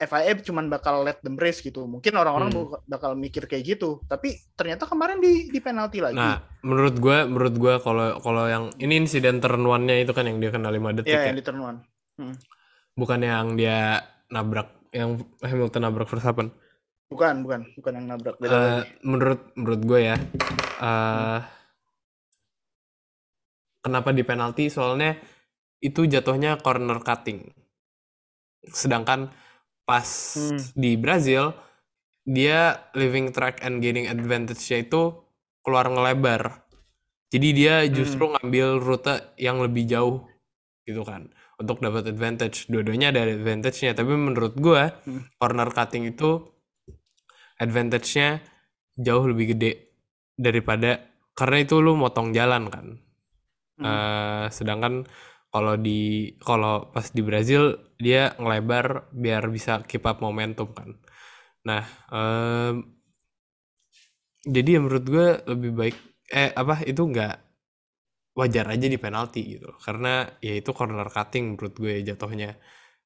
[0.03, 1.87] FIA cuman bakal let them race gitu.
[1.87, 2.75] Mungkin orang-orang Hmm.
[2.91, 4.03] bakal mikir kayak gitu.
[4.11, 6.19] Tapi ternyata kemarin di di penalti lagi.
[6.19, 10.43] Nah, menurut gua menurut gua kalau kalau yang ini insiden turn one-nya itu kan yang
[10.43, 11.27] dia kena 5 detik ya ya.
[11.31, 11.79] yang di turn one.
[12.99, 16.51] Bukan yang dia nabrak yang Hamilton nabrak Verstappen.
[17.07, 17.61] bukan bukan.
[17.77, 18.37] Bukan yang nabrak.
[18.41, 18.89] Beda lagi.
[19.05, 20.17] menurut menurut gue ya
[20.83, 21.39] eh
[23.83, 25.19] kenapa di penalti soalnya
[25.83, 27.43] itu jatuhnya corner cutting
[28.71, 29.29] sedangkan
[29.83, 30.07] pas
[30.39, 30.63] Hmm.
[30.79, 31.51] di Brazil
[32.23, 35.03] dia leaving track and gaining advantage-nya itu
[35.67, 36.63] keluar ngelebar
[37.35, 37.91] jadi dia Hmm.
[37.91, 40.23] justru ngambil rute yang lebih jauh
[40.87, 45.27] gitu kan untuk dapat advantage dua-duanya ada advantage-nya tapi menurut gue Hmm.
[45.43, 46.47] corner cutting itu
[47.59, 48.43] advantage-nya
[48.95, 49.73] jauh lebih gede
[50.39, 51.03] daripada
[51.33, 52.87] karena itu lu motong jalan kan.
[53.83, 54.03] Hmm.
[54.03, 54.95] Eh, sedangkan
[55.53, 55.91] kalau di
[56.47, 57.63] kalau pas di Brazil
[58.05, 58.87] dia ngelebar
[59.23, 60.91] biar bisa keep up momentum kan.
[61.69, 61.83] Nah,
[62.15, 62.77] em,
[64.47, 65.97] jadi ya menurut gue lebih baik
[66.33, 67.35] eh apa itu nggak
[68.33, 72.57] wajar aja di penalti gitu karena ya itu corner cutting menurut gue jatuhnya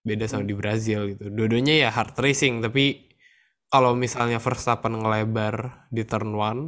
[0.06, 0.50] beda sama Hmm.
[0.50, 1.24] di Brazil gitu.
[1.34, 2.84] Dua-duanya ya hard racing tapi
[3.72, 6.62] kalau misalnya Verstappen ngelebar di turn one,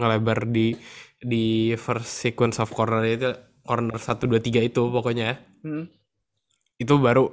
[0.00, 0.76] ngelebar di
[1.22, 3.30] di first sequence of corner itu
[3.68, 5.86] corner 1 2 3 itu pokoknya Hmm.
[6.82, 7.30] itu baru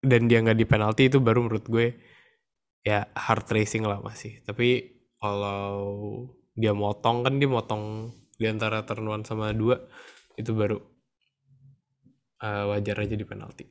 [0.00, 1.86] dan dia nggak di penalti itu baru menurut gue
[2.84, 4.40] ya hard racing lah masih.
[4.46, 4.68] Tapi
[5.20, 5.72] kalau
[6.56, 9.76] dia motong kan dia motong di antara turn one sama 2
[10.40, 10.78] itu baru
[12.42, 13.64] eh, wajar aja di penalti.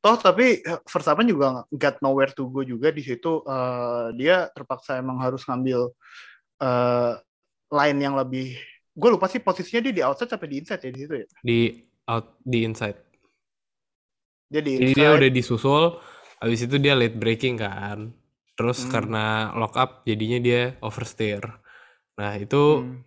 [0.00, 4.96] Toh tapi eh, Verstappen juga got nowhere to go juga di situ Eh, dia terpaksa
[5.02, 5.92] emang harus ngambil
[6.62, 7.12] eh,
[7.70, 8.58] line yang lebih
[9.00, 11.58] gue lupa sih posisinya dia di outside sampai di inside ya di situ ya Di
[12.06, 12.98] out di inside.
[14.50, 15.84] dia di Jadi inside dia udah disusul,
[16.42, 17.98] habis itu dia late braking kan.
[18.58, 18.90] Terus Hmm.
[18.92, 19.24] karena
[19.56, 21.40] lock up jadinya dia oversteer.
[22.20, 23.00] Nah, itu Hmm.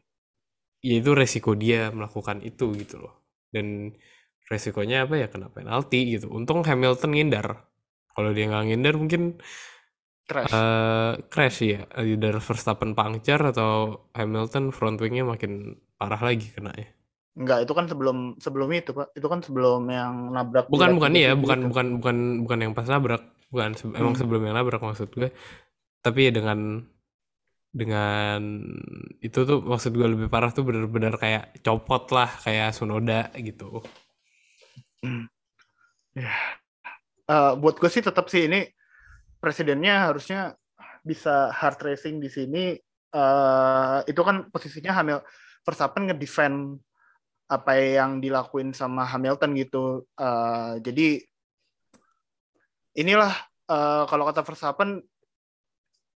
[0.82, 3.14] ya itu resiko dia melakukan itu gitu loh.
[3.54, 3.94] Dan
[4.50, 6.28] resikonya apa ya kena penalti gitu.
[6.34, 7.48] Untung Hamilton ngindar.
[8.14, 9.22] Kalau dia nggak ngindar mungkin
[10.28, 11.80] crash eh crash ya.
[12.02, 13.72] Either Verstappen puncture atau
[14.18, 15.52] Hamilton front wingnya makin
[16.00, 16.88] parah lagi kena ya.
[17.40, 19.08] Enggak, itu kan sebelum sebelum itu, Pak.
[19.18, 21.68] Itu kan sebelum yang nabrak Bukan bukan iya, 37 bukan itu.
[21.70, 23.22] bukan bukan bukan yang pas nabrak,
[23.52, 24.20] bukan Se- emang Hmm.
[24.20, 25.30] sebelum yang nabrak maksud gue.
[26.06, 26.60] Tapi ya dengan
[27.74, 28.42] dengan
[29.26, 33.82] itu tuh maksud gue lebih parah tuh bener-bener kayak copot lah kayak Sunoda gitu.
[37.32, 38.60] Eh, buat gue sih tetap sih ini
[39.44, 40.56] presidennya harusnya
[41.04, 42.66] bisa hard racing di sini.
[43.14, 45.22] eh itu kan posisinya Hamil
[45.62, 46.82] Verstappen ngedefend
[47.46, 50.08] apa yang dilakuin sama Hamilton gitu.
[50.18, 51.22] Eh, jadi
[52.98, 53.34] inilah
[53.70, 55.04] eh, kalau kata Verstappen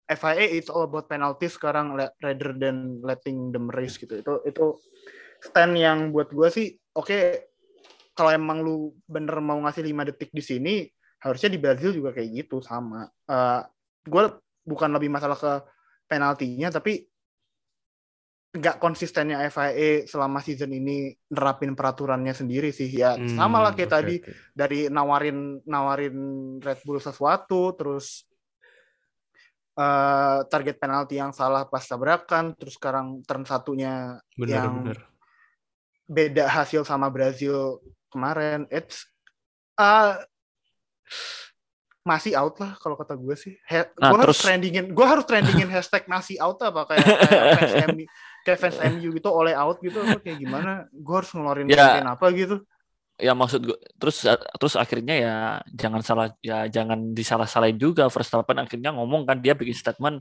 [0.07, 4.23] FIA it's all about penalty sekarang rather than letting them race gitu.
[4.25, 4.81] Itu itu
[5.45, 7.45] stand yang buat gue sih oke
[8.17, 10.75] kalau emang lu bener mau ngasih 5 detik di sini
[11.27, 13.11] harusnya di Brazil juga kayak gitu sama.
[13.27, 13.61] Eh
[14.07, 14.25] gue
[14.63, 15.53] bukan lebih masalah ke
[16.07, 17.03] penaltinya tapi
[18.57, 23.93] nggak konsistennya FIA selama season ini nerapin peraturannya sendiri sih ya sama lah kayak Hmm,
[23.93, 24.33] oke, tadi oke.
[24.57, 26.17] dari nawarin nawarin
[26.65, 28.25] Red Bull sesuatu terus
[29.77, 34.99] eh, target penalti yang salah pas tabrakan terus sekarang turn satunya yang Bener-bener.
[36.09, 39.05] beda hasil sama Brazil kemarin it's
[39.77, 40.17] uh,
[42.07, 43.59] masih out lah kalau kata gue sih.
[43.67, 47.75] He- Nah, gue harus trendingin, gue harus trendingin hashtag masih out apa kayak, kayak fans
[47.91, 48.05] MU,
[48.47, 50.87] kayak fans MU gitu oleh out gitu apa kayak gimana?
[50.95, 51.99] Gue harus ngeluarin Ya.
[52.03, 52.63] apa gitu?
[53.17, 54.29] ya maksud gue terus
[54.61, 55.35] terus akhirnya ya
[55.73, 60.21] jangan salah ya jangan disalah-salahin juga Verstappen akhirnya ngomong kan dia bikin statement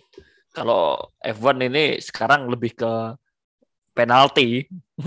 [0.56, 2.92] kalau F1 ini sekarang lebih ke
[3.92, 4.64] penalti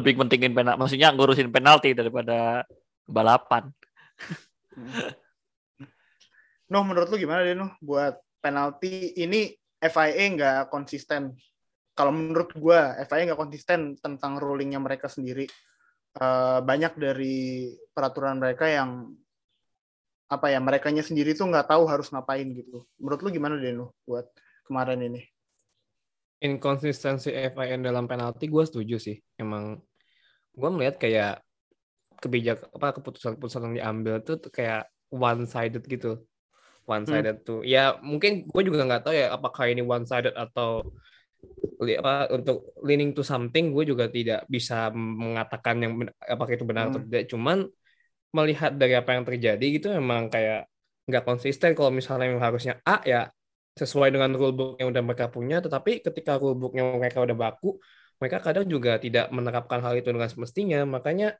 [0.00, 2.64] lebih pentingin penalti maksudnya ngurusin penalti daripada
[3.04, 3.68] balapan
[6.70, 9.50] Noh, menurut lu gimana deh Noh buat penalti ini
[9.80, 11.34] FIA nggak konsisten.
[11.96, 15.48] Kalau menurut gue FIA nggak konsisten tentang rulingnya mereka sendiri.
[16.10, 19.10] Eh, banyak dari peraturan mereka yang
[20.30, 22.86] apa ya merekanya sendiri tuh nggak tahu harus ngapain gitu.
[23.02, 24.30] Menurut lu gimana deh Noh buat
[24.62, 25.26] kemarin ini?
[26.40, 29.76] inkonsistensi FIN dalam penalti gue setuju sih emang
[30.56, 31.44] gue melihat kayak
[32.20, 36.20] kebijak apa keputusan-keputusan yang diambil tuh tuh kayak one sided gitu.
[36.86, 37.60] One sided tuh.
[37.64, 40.84] Ya mungkin gue juga nggak tahu ya apakah ini one sided atau
[41.80, 45.92] li- apa untuk leaning to something gue juga tidak bisa mengatakan yang
[46.28, 47.08] apakah itu benar atau Hmm.
[47.08, 47.22] tidak.
[47.32, 47.58] Cuman
[48.30, 50.68] melihat dari apa yang terjadi gitu memang kayak
[51.08, 51.74] nggak konsisten.
[51.74, 53.26] Kalau misalnya yang harusnya A ya
[53.80, 57.80] sesuai dengan rulebook yang udah mereka punya, tetapi ketika rulebooknya mereka udah baku,
[58.20, 60.84] mereka kadang juga tidak menerapkan hal itu dengan semestinya.
[60.84, 61.38] Makanya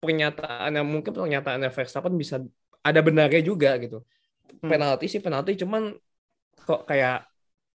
[0.00, 2.40] pernyataan yang mungkin pernyataan Verstappen bisa
[2.80, 4.00] ada benarnya juga gitu.
[4.60, 4.70] Hmm.
[4.72, 5.92] Penalti sih penalti, cuman
[6.64, 7.28] kok kayak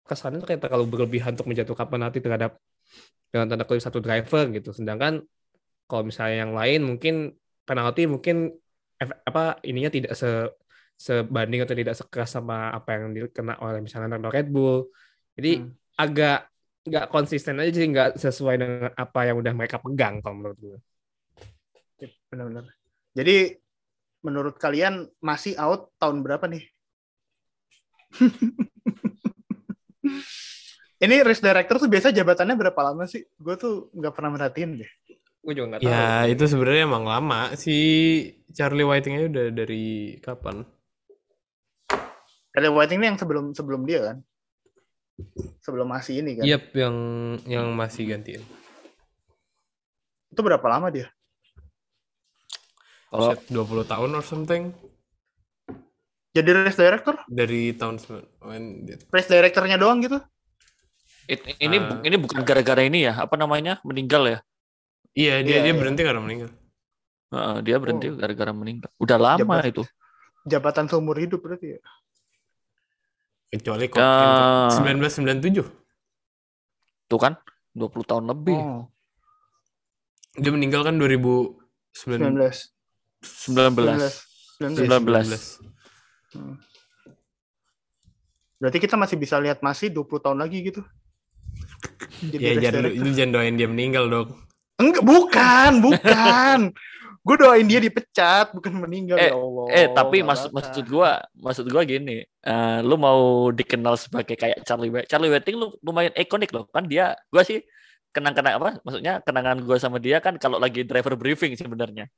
[0.05, 2.57] kesannya tuh kayak terlalu berlebihan untuk menjatuhkan penalti terhadap
[3.33, 4.73] dengan tanda kutip satu driver gitu.
[4.73, 5.21] Sedangkan
[5.89, 7.15] kalau misalnya yang lain mungkin
[7.65, 8.53] penalti mungkin
[9.01, 10.29] apa ininya tidak se
[10.95, 14.89] sebanding atau tidak sekeras sama apa yang dikena oleh misalnya Red Bull.
[15.35, 15.75] Jadi Hmm.
[15.99, 16.47] agak
[16.85, 20.79] nggak konsisten aja sih nggak sesuai dengan apa yang udah mereka pegang kalau menurut gue.
[22.03, 22.65] Yep, Benar-benar.
[23.15, 23.37] Jadi
[24.25, 26.65] menurut kalian masih out tahun berapa nih?
[31.05, 33.27] Ini race director tuh biasa jabatannya berapa lama sih?
[33.37, 34.91] Gue tuh nggak pernah merhatiin deh.
[35.45, 35.93] Gue juga nggak tahu.
[35.93, 37.77] Ya itu sebenarnya emang lama si
[38.57, 40.65] Charlie Whiting aja udah dari kapan?
[42.55, 44.23] Kelly Whiting ini yang sebelum sebelum dia kan?
[45.61, 46.45] Sebelum masih ini kan?
[46.47, 46.97] Yep, yang
[47.51, 48.43] yang masih gantiin.
[50.31, 51.11] Itu berapa lama dia?
[53.15, 54.75] Kalau Set 20 tahun or something
[56.35, 57.15] Jadi race director?
[57.31, 58.03] dari tahun
[58.43, 60.19] when did- Race directornya doang gitu?
[61.25, 64.39] it- ini bu- ini bukan gara-gara ini ya apa namanya meninggal ya
[65.15, 65.79] Iya dia Iya, dia iya.
[65.79, 66.51] berhenti karena meninggal.
[67.31, 68.19] Heeh, dia berhenti Oh.
[68.19, 69.83] gara-gara meninggal udah lama Jabat- itu
[70.45, 71.81] Jabatan seumur hidup berarti ya?
[73.49, 74.75] Kecuali kok Ya.
[74.75, 75.63] 1997
[77.07, 77.39] tuh kan
[77.71, 78.91] 20 tahun lebih Oh,
[80.35, 81.63] dia meninggal kan 2019.
[81.95, 82.74] 19.
[83.25, 83.81] 19
[84.61, 84.85] 19.
[84.85, 86.37] 19.
[86.37, 86.57] Hmm.
[88.61, 90.81] Berarti kita masih bisa lihat masih 20 tahun lagi gitu.
[92.25, 94.29] Jadi Ya jangan lu jangan doain dia meninggal dong.
[94.81, 96.59] Enggak, bukan, bukan.
[97.25, 99.67] gue doain dia dipecat, bukan meninggal Eh, ya Allah.
[99.73, 104.93] Eh tapi maksud maksud gua maksud gua gini, eh, lu mau dikenal sebagai kayak Charlie
[104.93, 107.65] Whiting, Charlie Whiting lu lumayan ikonik loh kan dia, gua sih
[108.13, 108.71] kenang-kenang apa?
[108.85, 112.13] Maksudnya kenangan gua sama dia kan kalau lagi driver briefing sebenarnya.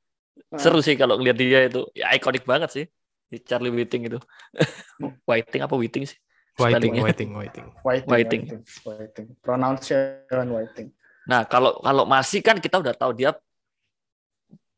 [0.56, 2.84] Seru sih kalau ngeliat dia itu, ya ikonik banget sih
[3.30, 4.18] si Charlie Whiting itu.
[5.28, 6.18] Whiting apa Whiting sih?
[6.56, 6.96] Whiting.
[6.96, 7.66] Whiting, Whiting.
[7.84, 8.42] Whiting, Whiting.
[8.86, 9.26] Whiting.
[9.44, 10.88] Pronunciation Whiting.
[11.28, 13.34] Nah kalau kalau masih kan kita udah tahu dia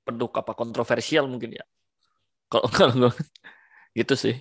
[0.08, 1.64] penuh apa kontroversial mungkin ya.
[2.52, 3.10] Kalau kalau
[3.98, 4.40] gitu sih.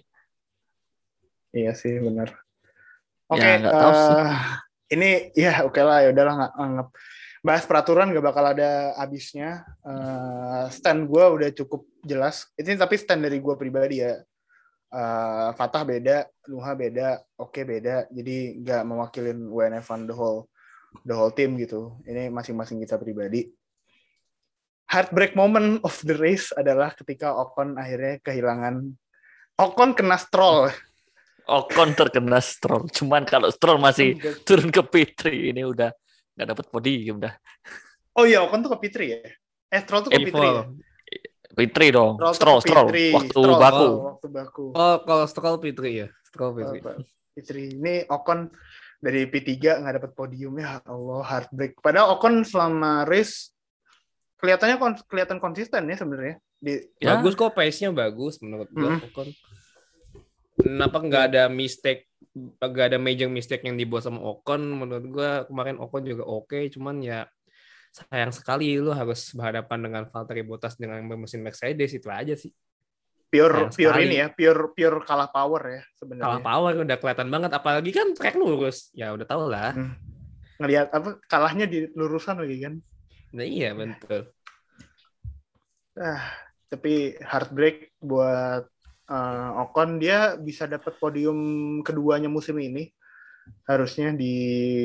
[1.51, 2.31] Iya sih, benar.
[3.27, 4.15] Oke, Ya, nggak tahu sih.
[4.15, 4.31] eh,
[4.95, 6.87] ini ya oke lah ya udahlah nggak anggap
[7.45, 9.65] bahas peraturan gak bakal ada habisnya.
[9.85, 12.49] Eh, stand gue udah cukup jelas.
[12.57, 14.17] Ini tapi stand dari gue pribadi ya.
[14.87, 18.07] Eh, Fatah beda, Nuha beda, Oke beda.
[18.09, 20.47] Jadi nggak mewakilin WNF the whole
[21.03, 21.97] the whole team gitu.
[22.07, 23.49] Ini masing-masing kita pribadi.
[24.87, 28.95] Heartbreak moment of the race adalah ketika Ocon akhirnya kehilangan
[29.59, 30.71] Ocon kena stroll.
[31.47, 32.91] Ocon terkena Stroll.
[32.91, 35.95] Cuman kalau Stroll masih turun ke P3 ini udah
[36.37, 37.33] nggak dapat podium dah.
[38.13, 39.19] Oh iya, Ocon tuh ke P3 ya?
[39.67, 40.63] Eh, Stroll tuh ke P3 ya?
[41.57, 42.13] P3 dong.
[42.37, 42.87] Stroll, Stroll.
[42.93, 43.13] P3.
[43.17, 43.81] Waktu Stroll, baku.
[43.81, 44.65] oh, waktu baku.
[44.71, 46.07] Oh, kalau Stroll P3 ya.
[46.21, 46.69] Stroll P3.
[46.69, 46.73] Oh,
[47.33, 47.51] P3.
[47.73, 48.53] Ini Ocon
[48.97, 49.49] dari P3
[49.81, 51.81] nggak dapat podium ya Allah heartbreak.
[51.81, 53.53] Padahal Ocon selama race
[54.37, 56.37] kelihatannya kon- kelihatan konsisten ya sebenarnya.
[56.57, 57.17] Di Ya.
[57.17, 58.69] Bagus kok pace-nya bagus menurut.
[58.69, 59.01] Hmm.
[59.01, 59.29] Ocon.
[60.57, 62.09] Kenapa nggak ada mistake
[62.57, 67.01] nggak ada major mistake yang dibuat sama Ocon menurut gua kemarin Ocon juga oke cuman
[67.01, 67.25] ya
[67.89, 72.53] sayang sekali lu harus berhadapan dengan Valtteri Bottas dengan mesin Mercedes itu aja sih
[73.27, 74.05] pure Sayang pure sekali.
[74.05, 76.41] ini ya, pure pure kalah power ya kalah sebenarnya.
[76.45, 79.73] power udah kelihatan banget apalagi kan track lurus ya udah tau lah
[80.57, 82.73] Ngelihat apa kalahnya di lurusan lagi kan.
[83.33, 84.29] nah iya betul
[85.97, 86.21] Ah,
[86.69, 88.69] tapi heartbreak buat
[89.07, 91.39] eh, Ocon dia bisa dapat podium
[91.81, 92.91] keduanya musim ini.
[93.63, 94.35] Harusnya di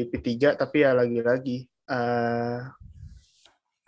[0.07, 1.67] P3 tapi ya lagi-lagi.
[1.67, 2.59] Eh,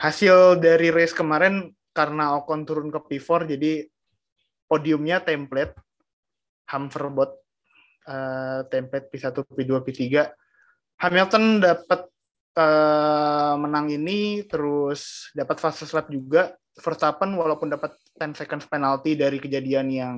[0.03, 3.87] hasil dari race kemarin karena Ocon turun ke P4 jadi
[4.67, 5.79] podiumnya template
[6.67, 7.31] Humverbot
[8.11, 10.03] eh, template P1 P2 P3
[10.99, 12.01] Hamilton dapat
[12.59, 16.55] eh, menang ini terus dapat fastest lap juga.
[16.75, 20.17] Verstappen walaupun dapat 10 seconds penalty dari kejadian yang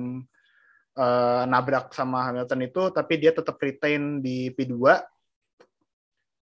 [0.97, 5.01] eh, nabrak sama Hamilton itu, tapi dia tetap retain di P2.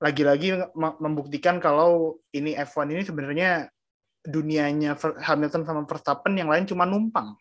[0.00, 3.68] Lagi-lagi me- membuktikan kalau ini F1 ini sebenarnya
[4.24, 7.36] dunianya Hamilton sama Verstappen yang lain cuma numpang.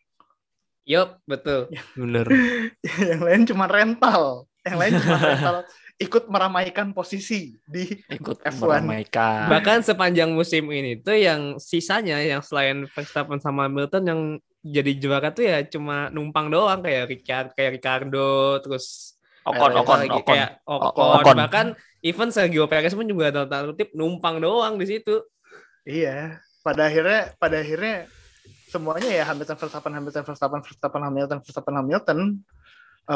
[0.83, 1.71] Yup, betul.
[1.95, 2.27] Bener.
[3.11, 4.51] yang lain cuma rental.
[4.67, 5.57] Yang lain cuma rental
[6.01, 8.59] ikut meramaikan posisi di Ikut F1.
[8.59, 9.47] meramaikan.
[9.49, 14.21] Bahkan sepanjang musim ini tuh yang sisanya yang selain Verstappen sama Hamilton yang
[14.63, 20.23] jadi juara tuh ya cuma numpang doang kayak Ricard, kayak Ricardo, terus Ocon, Ocon, Ocon.
[20.23, 21.19] kayak Ocon.
[21.19, 21.35] Ocon.
[21.35, 21.67] Bahkan
[21.99, 25.19] even Sergio Perez pun juga dalam tanda kutip numpang doang di situ.
[25.83, 28.07] Iya, pada akhirnya pada akhirnya
[28.71, 32.19] semuanya ya Hamilton Verstappen Hamilton Verstappen Verstappen Hamilton Verstappen Hamilton
[33.03, 33.15] Eh,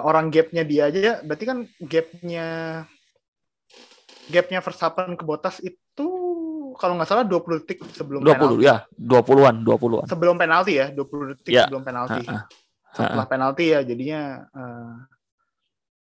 [0.00, 2.46] orang gapnya dia aja berarti kan gapnya
[4.26, 6.06] gapnya Verstappen ke Bottas itu
[6.74, 8.62] kalau nggak salah 20 detik sebelum 20 penalti.
[8.62, 10.06] ya, 20-an, 20-an.
[10.06, 11.66] sebelum penalti ya 20 detik Ya.
[11.66, 12.46] sebelum penalti Ha-ha.
[12.88, 14.94] setelah penalti ya jadinya eh,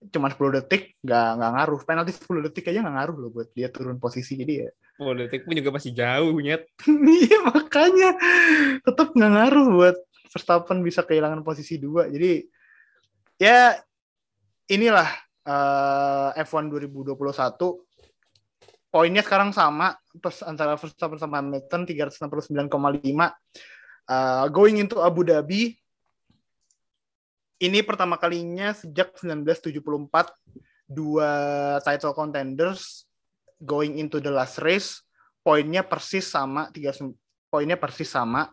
[0.10, 3.70] cuma 10 detik nggak nggak ngaruh penalti 10 detik aja nggak ngaruh loh buat dia
[3.70, 6.68] turun posisi jadi ya Oh, detik pun juga masih jauh nyet.
[7.24, 8.10] Iya makanya
[8.82, 9.96] tetap nggak ngaruh buat
[10.28, 12.06] Verstappen bisa kehilangan posisi dua.
[12.06, 12.44] Jadi
[13.40, 13.80] ya
[14.70, 15.10] inilah
[15.48, 17.16] eh, F1 2021
[18.92, 22.68] poinnya sekarang sama terus antara Verstappen sama Hamilton 369,5
[24.10, 25.78] Eh, going into Abu Dhabi
[27.62, 30.34] ini pertama kalinya sejak 1974
[30.90, 31.30] dua
[31.86, 33.06] title contenders
[33.62, 35.06] going into the last race.
[35.46, 36.90] Poinnya persis sama tiga
[37.54, 38.50] poinnya persis sama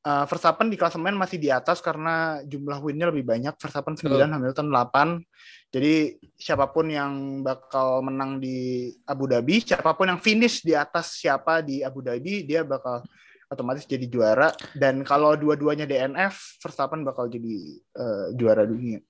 [0.00, 4.32] Eh, Verstappen di klasemen masih di atas karena jumlah winnya lebih banyak Verstappen 9 Betul.
[4.32, 5.94] Hamilton 8 jadi
[6.40, 11.60] siapa pun yang bakal menang di Abu Dhabi siapa pun yang finish di atas siapa
[11.60, 13.04] di Abu Dhabi dia bakal
[13.52, 19.04] otomatis jadi juara dan kalau dua-duanya DNF Verstappen bakal jadi eh, juara dunia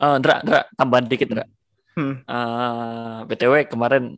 [0.00, 1.44] Eh, Ndra, Ndra, tambahan dikit, Ndra.
[1.92, 2.24] Hmm.
[2.24, 4.16] Eh, BTW kemarin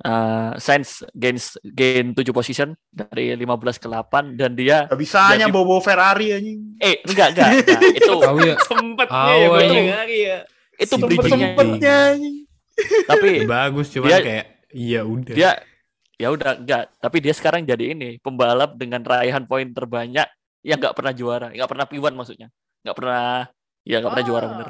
[0.00, 3.44] eh Sainz gain gain 7 position dari 15
[3.76, 7.80] ke 8 dan dia Gak bisanya Jadi- bobo Ferrari anjing eh enggak enggak, enggak.
[8.00, 8.56] itu Tahu ya.
[8.58, 9.60] Sempetnya Awas.
[9.62, 10.38] ya hari ya.
[10.74, 12.36] itu Sempet- bridgingnya sempet-sempetnya anjing
[13.04, 15.34] tapi Bagus cuman Dia- kayak iya udah.
[15.36, 15.50] dia
[16.16, 20.28] ya udah enggak tapi dia sekarang jadi ini pembalap dengan raihan poin terbanyak
[20.60, 22.48] yang nggak pernah juara nggak pernah P1 maksudnya
[22.80, 23.48] nggak pernah
[23.82, 24.68] ya nggak pernah juara bener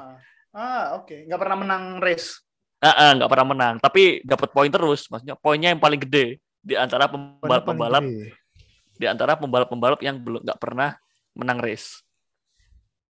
[0.50, 1.30] Ah, oke.
[1.30, 2.42] Nggak pernah menang race.
[2.80, 6.74] Ah, ah, nggak pernah menang tapi dapat poin terus maksudnya poinnya yang paling gede di
[6.76, 8.04] antara pembalap-pembalap
[8.96, 10.96] di antara pembalap-pembalap yang belum nggak pernah
[11.36, 12.00] menang race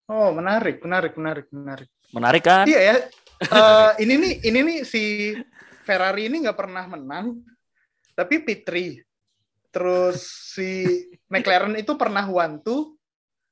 [0.07, 1.91] Oh, menarik, menarik, menarik, menarik.
[2.14, 2.97] menarik kan Iya ya.
[3.37, 5.37] Eh, ini nih, ini nih si
[5.85, 7.37] Ferrari ini nggak pernah menang,
[8.17, 8.97] tapi P3.
[9.69, 10.25] Terus
[10.57, 12.97] si McLaren itu pernah one two,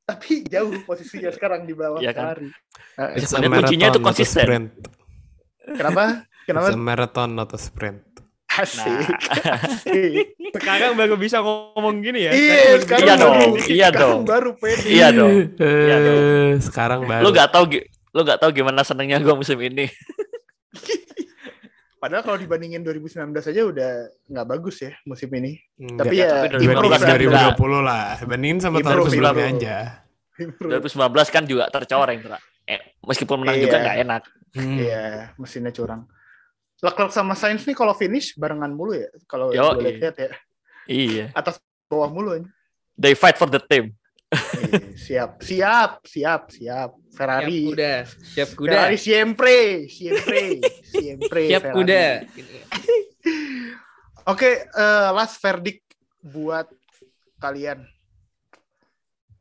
[0.09, 2.33] tapi jauh posisinya sekarang di bawah Iya kan?
[2.33, 2.49] Ferrari.
[3.29, 4.73] Sebenarnya kuncinya itu konsisten.
[5.67, 6.29] Kenapa?
[6.45, 6.67] Kenapa?
[6.67, 8.05] It's a marathon not a sprint.
[8.47, 8.87] Asik.
[8.87, 9.59] Nah.
[9.61, 10.39] Asik.
[10.53, 12.31] Sekarang baru bisa ngomong gini ya.
[12.31, 14.21] Iya, sekarang Iya baru, dong, iya dong.
[14.23, 14.87] baru pede.
[14.87, 15.35] Iya dong.
[15.57, 16.23] Eh, dong.
[16.62, 17.23] sekarang baru.
[17.23, 19.91] Lu gak tahu gi- lu gak tahu gimana senengnya gue musim ini.
[21.99, 23.91] Padahal kalau dibandingin 2019 aja udah
[24.29, 25.57] nggak bagus ya musim ini.
[25.75, 26.05] Enggak.
[26.05, 26.93] Tapi Ya, ya, Dibandingin
[27.33, 27.57] lah.
[27.57, 28.07] 2020 lah.
[28.23, 29.77] Bandingin sama tahun sebelumnya aja.
[30.37, 30.85] Improve.
[30.85, 32.37] 2019 kan juga tercoreng, Tra.
[32.65, 33.83] Eh, meskipun menang juga Iya.
[33.83, 34.23] nggak enak.
[34.55, 34.79] Hmm.
[34.79, 36.07] Iya, mesinnya curang.
[36.79, 39.11] Leclerc sama Sainz nih kalau finish barengan mulu ya.
[39.27, 40.31] Kalau Yo, gue lihat ya.
[40.87, 41.25] Iya.
[41.35, 41.59] Atas
[41.91, 42.51] bawah mulu aja.
[42.95, 43.97] They fight for the team.
[44.35, 46.91] Iya, siap, siap, siap, siap.
[46.99, 47.61] Siap Ferrari.
[47.71, 47.95] kuda.
[48.07, 48.71] Siap kuda.
[48.71, 50.43] Ferrari siempre, siempre,
[50.83, 51.43] siempre.
[51.51, 51.77] Siap Ferrari.
[51.79, 52.05] kuda.
[54.33, 55.85] Oke, eh, last verdict
[56.21, 56.67] buat
[57.39, 57.87] kalian.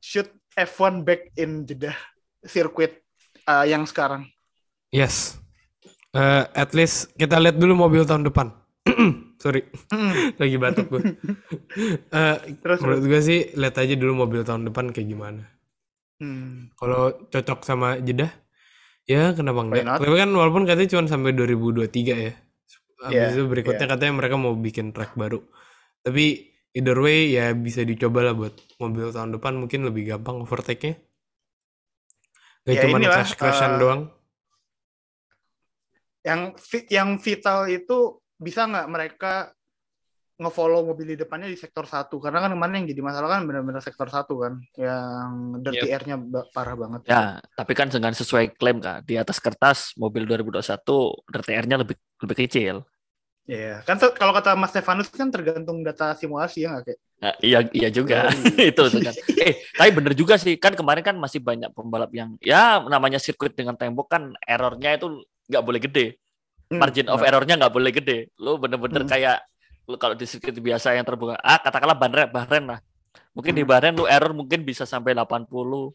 [0.04, 1.98] Should F1 back in Jeddah
[2.46, 3.02] circuit
[3.48, 4.30] eh, yang sekarang?
[4.94, 5.42] Yes.
[6.14, 8.54] Eh, at least kita lihat dulu mobil tahun depan.
[9.42, 9.66] Sorry,
[10.42, 11.02] lagi batuk gue.
[12.14, 15.42] Eh, Terus, menurut gue sih lihat aja dulu mobil tahun depan kayak gimana.
[16.22, 18.30] hmm, Kalau cocok sama Jeddah,
[19.10, 19.84] ya kenapa enggak?
[19.98, 22.34] Tapi kan walaupun katanya cuma sampai 2023 ya.
[23.04, 25.42] Habis Iya, itu berikutnya katanya mereka mau bikin track baru.
[26.06, 30.96] Tapi either way ya bisa dicoba lah buat mobil tahun depan mungkin lebih gampang overtake-nya.
[32.64, 34.02] Gak Ya cuma inilah, crash crashan eh, doang.
[36.24, 36.56] Yang
[36.90, 39.34] yang vital itu bisa nggak mereka
[40.34, 42.18] ngefollow mobil di depannya di sektor satu?
[42.18, 46.48] Karena kan kemarin yang jadi masalah kan benar-benar sektor satu kan yang dirty air-nya ba-
[46.50, 47.06] parah banget.
[47.06, 52.36] Ya, tapi kan dengan sesuai klaim kan di atas kertas mobil 2021 RTR-nya lebih lebih
[52.48, 52.82] kecil.
[53.44, 57.32] Iya, kan se- kalau kata Mas Stefanus kan tergantung data simulasi ya nggak kayak Nah,
[57.40, 58.28] iya iya juga.
[58.60, 59.16] Itu tuh kan.
[59.40, 63.56] Eh, tapi bener juga sih kan kemarin kan masih banyak pembalap yang ya namanya sirkuit
[63.56, 66.06] dengan tembok kan errornya itu nggak boleh gede.
[66.70, 67.28] Hmm, Margin of nggak.
[67.30, 68.18] errornya nggak boleh gede.
[68.38, 69.12] Lu bener-bener Hmm.
[69.12, 69.38] kayak
[69.84, 72.80] lu kalau di sirkuit biasa yang terbuka, ah katakanlah Bahrain, Bahrain lah.
[73.36, 73.72] Mungkin di Hmm.
[73.72, 75.92] Bahrain lu error mungkin bisa sampai 80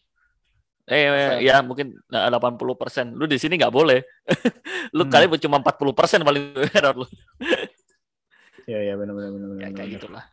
[0.88, 1.04] eh
[1.44, 3.12] ya mungkin nah, 80 persen.
[3.12, 4.00] Lu di sini nggak boleh.
[4.96, 5.12] lu Hmm.
[5.12, 7.06] kali cuma 40 persen paling error lu.
[8.68, 10.24] Iya iya benar-benar benar Ya, kayak gitulah.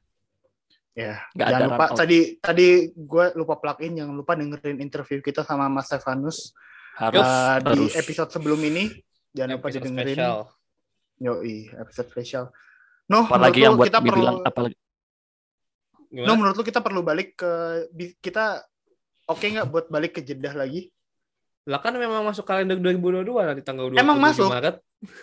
[0.95, 1.97] Ya, Nggak jangan ada lupa out.
[1.99, 6.55] tadi tadi gue lupa plug in jangan lupa dengerin interview kita sama Mas Stefanus
[6.95, 7.93] Harus uh, di harus.
[7.95, 8.87] episode sebelum ini.
[9.35, 10.15] Jangan lupa Episode didengerin.
[10.15, 10.37] spesial.
[11.19, 12.45] Yoi, episode spesial.
[13.05, 14.75] No, apalagi yang buat kita perlu dibilang apalagi
[16.15, 16.35] No, Gimana?
[16.39, 17.51] menurut lu kita perlu balik ke
[18.23, 18.63] kita
[19.27, 20.87] oke nggak buat balik ke Jeddah lagi?
[21.67, 24.47] Lah kan memang masuk kalender 2022 nanti tanggal 27 Emang masuk?
[24.47, 24.75] Maret.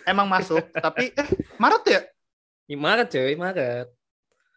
[0.05, 2.01] Emang masuk, tapi eh Maret ya?
[2.69, 3.87] Ih, Maret cuy, Maret.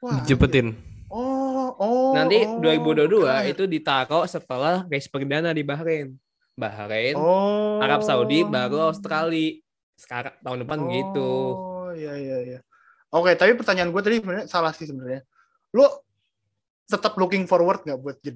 [0.05, 0.21] Wah.
[0.29, 0.77] Jepetin.
[1.09, 2.12] Oh, oh.
[2.12, 3.45] Nanti oh, 2022 keren.
[3.49, 6.12] itu ditaruh setelah race perdana di Bahrain.
[6.57, 7.79] Bahrain, Oh.
[7.79, 9.61] Arab Saudi, baru Australia.
[9.95, 11.31] Sekarang tahun depan gitu.
[11.57, 12.59] Oh, iya iya iya.
[13.13, 15.21] Oke, tapi pertanyaan gue tadi sebenarnya salah sih sebenarnya.
[15.73, 15.85] Lu
[16.85, 18.17] tetap looking forward nggak buat?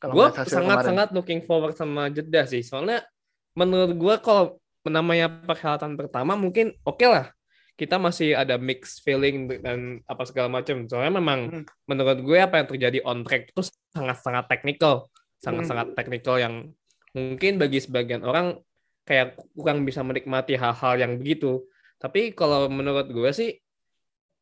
[0.00, 2.64] Kalau Gue sangat-sangat looking forward sama Jeddah sih.
[2.66, 3.06] Soalnya
[3.54, 7.30] menurut gue kalau namanya perhelatan pertama mungkin oke lah.
[7.78, 10.84] Kita masih ada mixed feeling dan apa segala macam.
[10.90, 11.64] Soalnya memang Hmm.
[11.86, 13.62] menurut gue apa yang terjadi on track itu
[13.94, 15.06] sangat-sangat teknikal.
[15.42, 15.58] Hmm.
[15.58, 16.70] Sangat-sangat teknikal yang
[17.12, 18.62] mungkin bagi sebagian orang
[19.02, 21.66] kayak kurang bisa menikmati hal-hal yang begitu.
[21.98, 23.50] Tapi kalau menurut gue sih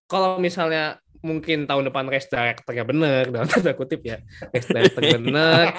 [0.04, 4.18] kalau misalnya mungkin tahun depan race director-nya bener dalam tanda kutip ya
[4.50, 5.76] race director bener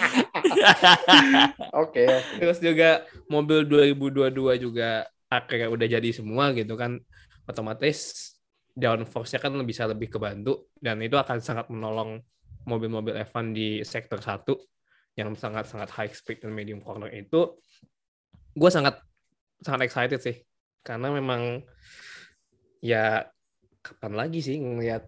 [1.73, 2.37] Oke, oke.
[2.37, 7.01] terus juga mobil 2022 juga akhirnya udah jadi semua gitu kan
[7.49, 8.29] otomatis
[8.77, 12.21] downforce-nya kan bisa lebih kebantu dan itu akan sangat menolong
[12.69, 14.45] mobil-mobil F1 di sektor 1
[15.19, 17.59] yang sangat-sangat high speed dan medium corner itu
[18.55, 18.99] gue sangat
[19.63, 20.37] sangat excited sih.
[20.81, 21.61] Karena memang
[22.81, 23.29] ya
[23.85, 25.05] kapan lagi sih ngelihat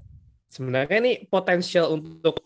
[0.50, 2.46] sebenarnya ini potensial untuk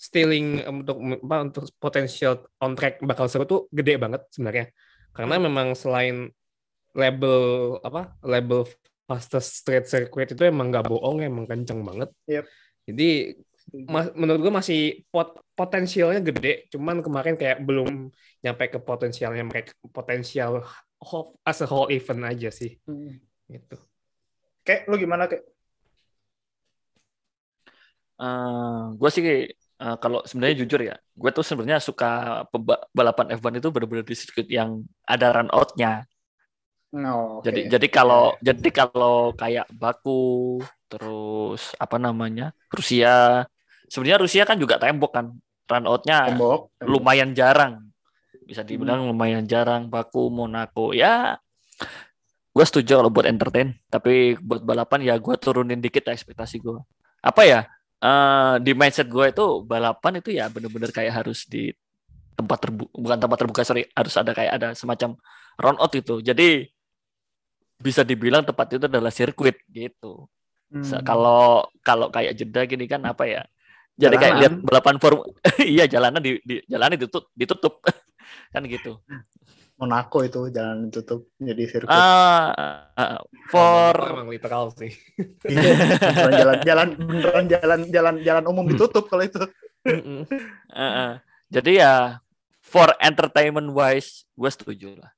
[0.00, 4.70] stealing untuk apa untuk potensial on track bakal seru tuh gede banget sebenarnya.
[5.12, 6.30] Karena memang selain
[6.94, 8.66] label apa label
[9.10, 12.10] fastest street circuit itu emang nggak bohong emang kenceng banget.
[12.30, 12.46] Yep.
[12.90, 13.10] jadi
[13.74, 18.10] ma- menurut gue masih pot potensialnya gede cuman kemarin kayak belum
[18.42, 20.64] nyampe ke potensialnya mereka potensial
[21.00, 23.18] whole- as a whole event aja sih Hmm.
[23.50, 23.76] gitu
[24.60, 25.44] Kayak lu gimana kayak?
[29.00, 29.24] gue sih
[29.80, 32.44] eh, kalau sebenarnya jujur ya, gue tuh sebenarnya suka
[32.92, 36.04] balapan F1 itu benar-benar di sirkuit yang ada run out-nya.
[36.92, 37.48] No, oke.
[37.48, 40.60] Jadi jadi kalau jadi kalau kayak Baku
[40.90, 43.46] terus apa namanya Rusia,
[43.90, 45.26] sebenarnya Rusia kan juga tembok kan,
[45.66, 46.86] run out-nya tembok, tembok.
[46.86, 47.90] lumayan jarang.
[48.46, 49.86] bisa dibilang lumayan jarang.
[49.86, 51.38] Baku Monaco ya.
[52.50, 53.78] Gue setuju kalau buat entertain.
[53.86, 56.82] Tapi buat balapan ya gue turunin dikit ekspektasi gue
[57.22, 57.60] apa ya?
[58.00, 61.70] Eh, di mindset gue itu balapan itu ya bener-bener kayak harus di
[62.34, 63.86] tempat terbuka bukan tempat terbuka sorry.
[63.94, 65.14] Harus ada kayak ada semacam
[65.54, 66.18] round out itu.
[66.18, 66.66] Jadi
[67.78, 70.26] bisa dibilang tempat itu adalah sirkuit gitu.
[70.74, 70.82] Hmm.
[71.06, 73.42] Kalau kalau kayak jeda gini kan apa ya?
[74.00, 75.20] Jadi kayak lihat balapan form
[75.60, 77.84] iya jalanan di, di jalanan ditutup ditutup
[78.54, 78.96] kan gitu.
[79.76, 81.88] Monaco itu jalan tutup jadi sirkuit.
[81.88, 84.92] Ah, ah, for emang literal sih.
[85.44, 88.76] Iya, beneran jalan jalan beneran jalan jalan jalan umum Hmm.
[88.76, 89.40] ditutup kalau itu.
[90.68, 91.12] ah, ah.
[91.48, 91.94] jadi ya
[92.60, 95.12] for entertainment wise gue setuju lah.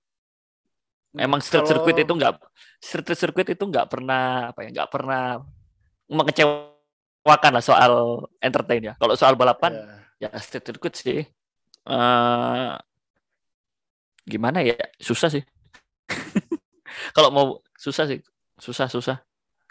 [1.12, 2.34] Emang street Kalau- circuit itu nggak
[2.78, 5.42] street circuit itu nggak pernah apa ya nggak pernah
[6.06, 6.70] mengecewakan
[7.24, 7.92] lah soal
[8.42, 8.94] entertain ya.
[8.98, 9.74] Kalau soal balapan
[10.18, 10.30] Ya.
[10.30, 11.26] ya street circuit sih
[11.82, 12.72] eh
[14.22, 15.42] gimana ya susah sih
[17.18, 18.22] kalau mau susah sih
[18.54, 19.18] susah susah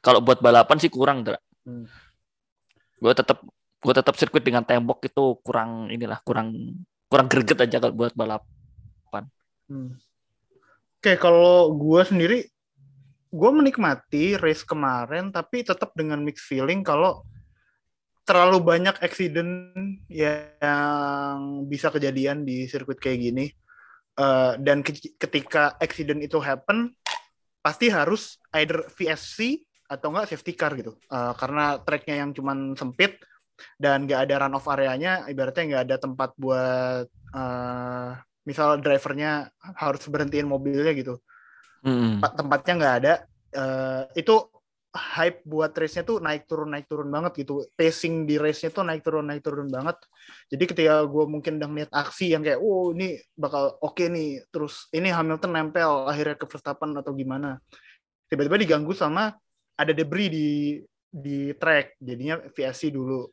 [0.04, 1.40] kalau buat balapan sih kurang Dra.
[1.64, 1.88] Hmm.
[3.00, 3.40] gue tetap
[3.80, 6.52] gue tetap sirkuit dengan tembok itu kurang inilah kurang
[7.08, 8.44] kurang greget aja kalau buat balap
[9.72, 9.96] Hmm.
[11.00, 12.44] Oke, kalau gue sendiri,
[13.32, 17.24] gue menikmati race kemarin, tapi tetap dengan mixed feeling kalau
[18.22, 19.74] terlalu banyak accident
[20.08, 23.46] yang bisa kejadian di sirkuit kayak gini.
[24.18, 26.94] Eh, dan ke- ketika accident itu happen,
[27.62, 30.96] pasti harus either VSC atau enggak safety car gitu.
[31.10, 33.18] Eh, karena tracknya yang cuman sempit
[33.78, 38.10] dan nggak ada run off areanya, ibaratnya nggak ada tempat buat eh,
[38.44, 41.22] misal drivernya harus berhentiin mobilnya gitu
[42.18, 43.14] tempat- tempatnya nggak ada
[43.52, 44.48] Eh, itu
[44.92, 47.64] hype buat race-nya tuh naik turun naik turun banget gitu.
[47.80, 49.96] Pacing di race-nya tuh naik turun naik turun banget.
[50.52, 54.44] Jadi ketika gue mungkin udah ngeliat aksi yang kayak oh ini bakal oke nih.
[54.52, 57.64] Terus ini Hamilton nempel akhirnya ke Verstappen atau gimana.
[58.28, 59.32] Tiba-tiba diganggu sama
[59.80, 60.50] ada debris di
[61.08, 61.96] di track.
[62.04, 63.32] Jadinya VSC dulu.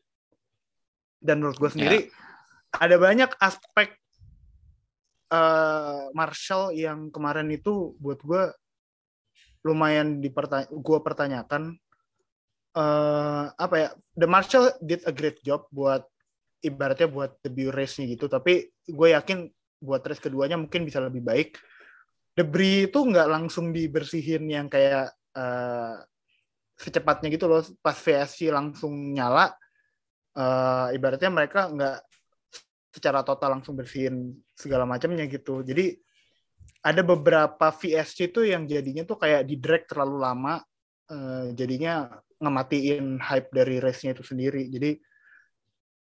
[1.19, 1.99] Dan menurut gue sendiri
[2.71, 3.99] ada banyak aspek
[5.29, 8.49] eh Marshall yang kemarin itu buat gue
[9.67, 11.63] lumayan dipertanya gue pertanyakan
[12.79, 16.07] eh apa ya The Marshall did a great job buat
[16.63, 21.59] ibaratnya buat debut race-nya gitu tapi gue yakin buat race keduanya mungkin bisa lebih baik.
[22.35, 25.97] Debris itu nggak langsung dibersihin yang kayak eh
[26.79, 29.51] secepatnya gitu loh pas VSC langsung nyala
[30.39, 31.99] eh ibaratnya mereka nggak
[32.95, 35.63] secara total langsung bersihin segala macamnya gitu.
[35.63, 35.99] Jadi
[36.83, 40.55] ada beberapa VSC itu yang jadinya tuh kayak di drag terlalu lama
[41.11, 42.09] eh, jadinya
[42.39, 44.71] ngematiin hype dari race-nya itu sendiri.
[44.71, 44.91] Jadi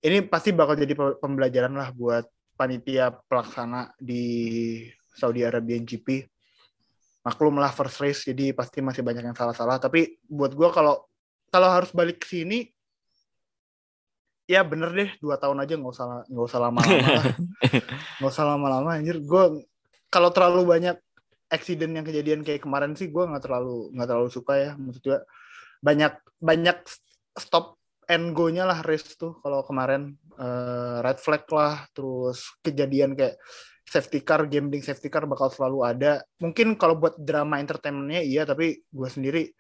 [0.07, 4.25] ini pasti bakal jadi pe- pembelajaran lah buat panitia pelaksana di
[5.13, 6.25] Saudi Arabian GP
[7.21, 9.77] maklum lah first race jadi pasti masih banyak yang salah-salah.
[9.77, 11.05] Tapi buat gua kalau
[11.53, 12.71] kalau harus balik ke sini
[14.49, 17.23] ya bener deh dua tahun aja nggak usah nggak usah lama-lama
[18.19, 19.21] nggak usah lama-lama anjir.
[19.21, 19.69] Gue
[20.11, 20.97] kalau terlalu banyak
[21.51, 24.71] accident yang kejadian kayak kemarin sih gue nggak terlalu nggak terlalu suka ya.
[24.75, 25.23] Maksudnya
[25.81, 26.79] banyak banyak
[27.39, 27.79] stop
[28.11, 30.19] and go-nya lah race tuh kalau kemarin.
[30.35, 31.87] Eh, red flag lah.
[31.95, 33.39] Terus kejadian kayak
[33.87, 36.13] safety car gambling safety car bakal selalu ada.
[36.43, 39.51] Mungkin kalau buat drama entertainmentnya iya tapi gue sendiri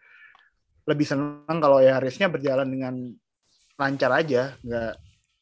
[0.86, 2.94] lebih senang kalau ya race-nya berjalan dengan
[3.78, 4.55] lancar aja.
[4.62, 4.94] Nggak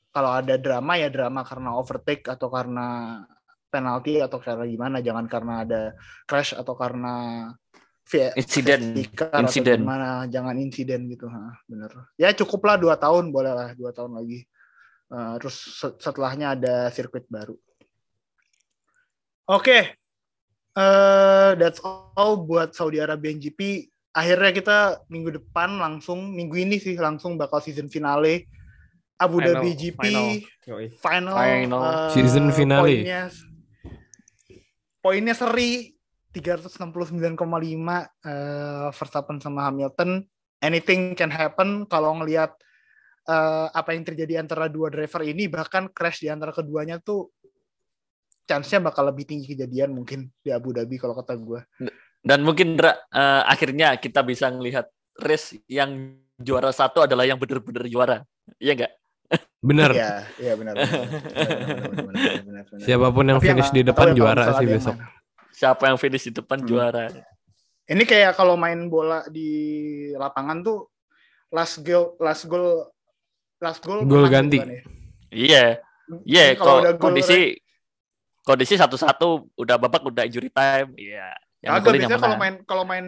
[0.08, 3.20] kalau ada drama ya drama karena overtake atau karena
[3.68, 4.96] penalti atau karena gimana?
[5.00, 5.82] Jangan karena ada
[6.24, 7.46] crash atau karena
[8.08, 9.04] Insiden,
[9.44, 9.84] insiden.
[9.84, 10.24] gimana.
[10.32, 11.92] Jangan insiden gitu ha, bener.
[12.16, 14.48] Ya cukuplah dua tahun boleh lah dua tahun lagi.
[15.08, 17.52] Eh, terus se- setelahnya ada sirkuit baru.
[19.44, 19.92] Oke.
[20.72, 24.78] Eh, that's all buat Saudi Arabian GP akhirnya kita
[25.12, 28.48] minggu depan langsung minggu ini sih langsung bakal season finale
[29.18, 30.26] Abu Final, Dhabi GP final.
[31.02, 31.80] Final, Final.
[31.82, 33.02] eh, Season finale.
[33.02, 33.22] poinnya
[35.00, 35.94] poinnya seri
[36.34, 36.78] 369,5
[37.38, 40.22] eh, Verstappen sama Hamilton
[40.60, 42.54] anything can happen kalau ngelihat
[43.26, 47.32] eh, apa yang terjadi antara dua driver ini bahkan crash di antara keduanya tuh
[48.48, 51.60] chance-nya bakal lebih tinggi kejadian mungkin di Abu Dhabi kalau kata gue
[52.18, 58.16] Dan mungkin eh, akhirnya kita bisa melihat race yang juara satu adalah yang benar-benar juara.
[58.62, 58.92] Iya nggak?
[59.58, 59.90] Bener.
[59.90, 60.74] Iya, iya benar.
[60.78, 62.86] benar, benar, benar, benar, benar, benar.
[62.86, 64.96] Siapa pun yang Tapi ya finish nggak di depan ya juara sih yang besok.
[65.50, 66.68] Siapa yang finish di depan Hmm.
[66.68, 67.04] juara.
[67.88, 69.50] Ini kayak kalau main bola di
[70.14, 70.86] lapangan tuh
[71.50, 72.86] last goal last goal
[73.58, 74.60] last goal Gol ganti.
[74.60, 74.82] gitu kan ya.
[75.28, 75.64] Iya.
[76.24, 77.38] Iya, Jadi kalau udah gol kondisi
[78.40, 79.28] kondisi satu-satu
[79.58, 80.94] udah babak udah injury time.
[80.94, 81.34] Iya.
[81.58, 83.06] Yang ngegolin yang biasanya kalau main kalau main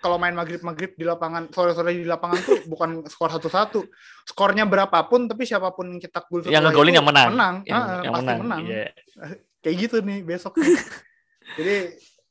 [0.00, 3.80] kalau main maghrib maghrib di lapangan sore sore di lapangan tuh bukan skor satu satu
[4.24, 7.28] skornya berapapun tapi siapa pun yang cetak gol yang ngegolin yang menang.
[7.30, 8.40] menang Yang, Ah, yang pasti menang.
[8.40, 8.84] menang, Iya.
[9.62, 10.56] kayak gitu nih besok
[11.60, 11.76] jadi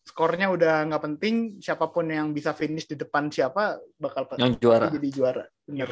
[0.01, 4.87] skornya udah nggak penting siapa pun yang bisa finish di depan siapa bakal Yang juara.
[4.89, 5.89] jadi juara bener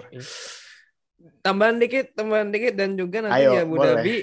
[1.42, 3.74] Tambahan dikit, tambahan dikit dan juga nanti Ayo, di Abu.
[3.76, 4.18] Dhabi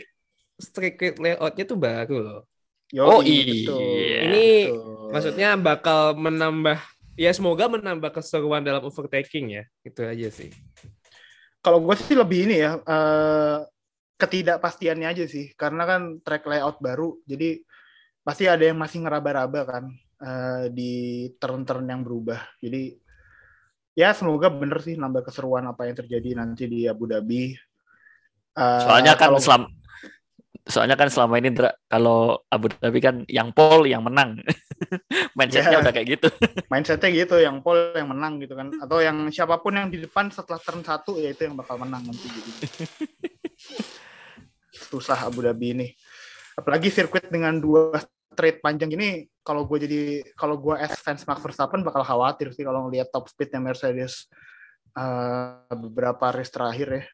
[0.79, 2.41] rate layoutnya tuh baru loh.
[2.95, 3.83] Yoi, Oh, betul.
[3.83, 4.19] iya.
[4.31, 5.11] Ini Betul.
[5.11, 6.79] Maksudnya bakal menambah
[7.15, 9.65] ya semoga menambah keseruan dalam overtaking ya.
[9.83, 10.51] Itu aja sih.
[11.59, 13.59] kalau gue sih lebih ini ya eh,
[14.15, 17.65] ketidakpastiannya aja sih karena kan track layout baru jadi
[18.21, 19.85] pasti ada yang masih ngeraba-raba kan
[20.21, 20.93] eh, di
[21.41, 22.93] turn-turn yang berubah jadi
[23.97, 27.57] ya semoga bener sih nambah keseruan apa yang terjadi nanti di Abu Dhabi
[28.55, 29.63] Eh, Soalnya kan kalau- selam
[30.65, 31.51] Soalnya kan selama ini
[31.89, 34.39] kalau Abu Dhabi kan yang pole yang menang.
[35.39, 35.83] Mindsetnya Iya.
[35.83, 36.29] udah kayak gitu.
[36.73, 38.71] mindsetnya gitu yang pole yang menang gitu kan.
[38.81, 42.07] Atau yang siapa pun yang di depan setelah turn satu ya itu yang bakal menang
[42.07, 42.53] nanti jadi
[44.91, 45.89] susah Abu Dhabi ini.
[46.55, 47.99] Apalagi sirkuit dengan dua
[48.35, 50.01] straight panjang ini kalau gue jadi
[50.35, 54.27] kalau gue as fans Max Verstappen bakal khawatir sih kalau ngelihat top speednya Mercedes
[54.95, 57.05] eh, beberapa race terakhir ya.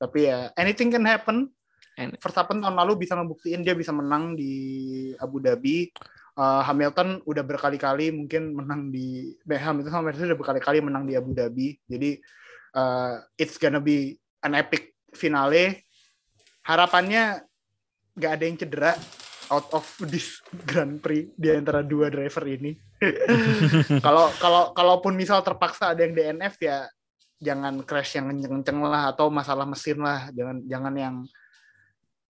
[0.00, 1.48] Tapi ya anything can happen.
[1.94, 4.50] Verstappen tahun lalu bisa ngebuktiin dia bisa menang di
[5.14, 5.94] Abu Dhabi
[6.34, 11.30] Uh, Hamilton udah berkali-kali mungkin menang di Hamilton sama Mercedes udah berkali-kali menang di Abu
[11.30, 11.78] Dhabi.
[11.86, 12.18] Jadi
[12.74, 15.86] uh, it's gonna be an epic finale.
[16.66, 17.46] Harapannya
[18.18, 18.92] nggak ada yang cedera
[19.52, 22.74] out of this Grand Prix di antara dua driver ini.
[24.06, 26.88] Kalau kalau kalaupun misal terpaksa ada yang DNF ya
[27.36, 30.32] jangan crash yang kenceng-kenceng lah atau masalah mesin lah.
[30.32, 31.16] Jangan jangan yang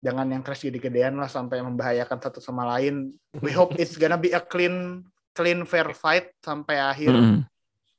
[0.01, 3.13] jangan yang crash gede-gedean lah sampai membahayakan satu sama lain.
[3.39, 7.13] We hope it's gonna be a clean clean fair fight sampai akhir.
[7.13, 7.41] Mm.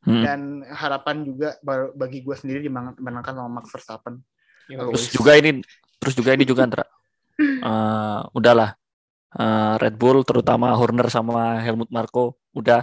[0.03, 4.18] dan harapan juga ba- bagi gue sendiri dimenangkan sama Max Verstappen.
[4.66, 5.62] Terus juga ini
[6.03, 6.82] terus juga ini juga Ndra.
[7.38, 8.74] Eh, udahlah.
[9.32, 12.82] Eh, Red Bull terutama Horner sama Helmut Marko udah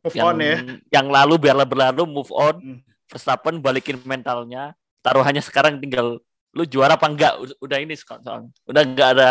[0.00, 0.56] Move yang on ya.
[0.88, 2.56] yang lalu biarlah berlalu move on.
[2.56, 2.78] Hmm.
[3.12, 4.72] Verstappen balikin mentalnya.
[5.04, 6.16] Taruhannya sekarang tinggal
[6.54, 8.48] lu juara apa enggak Ud- udah ini soalnya.
[8.64, 9.30] Udah enggak ada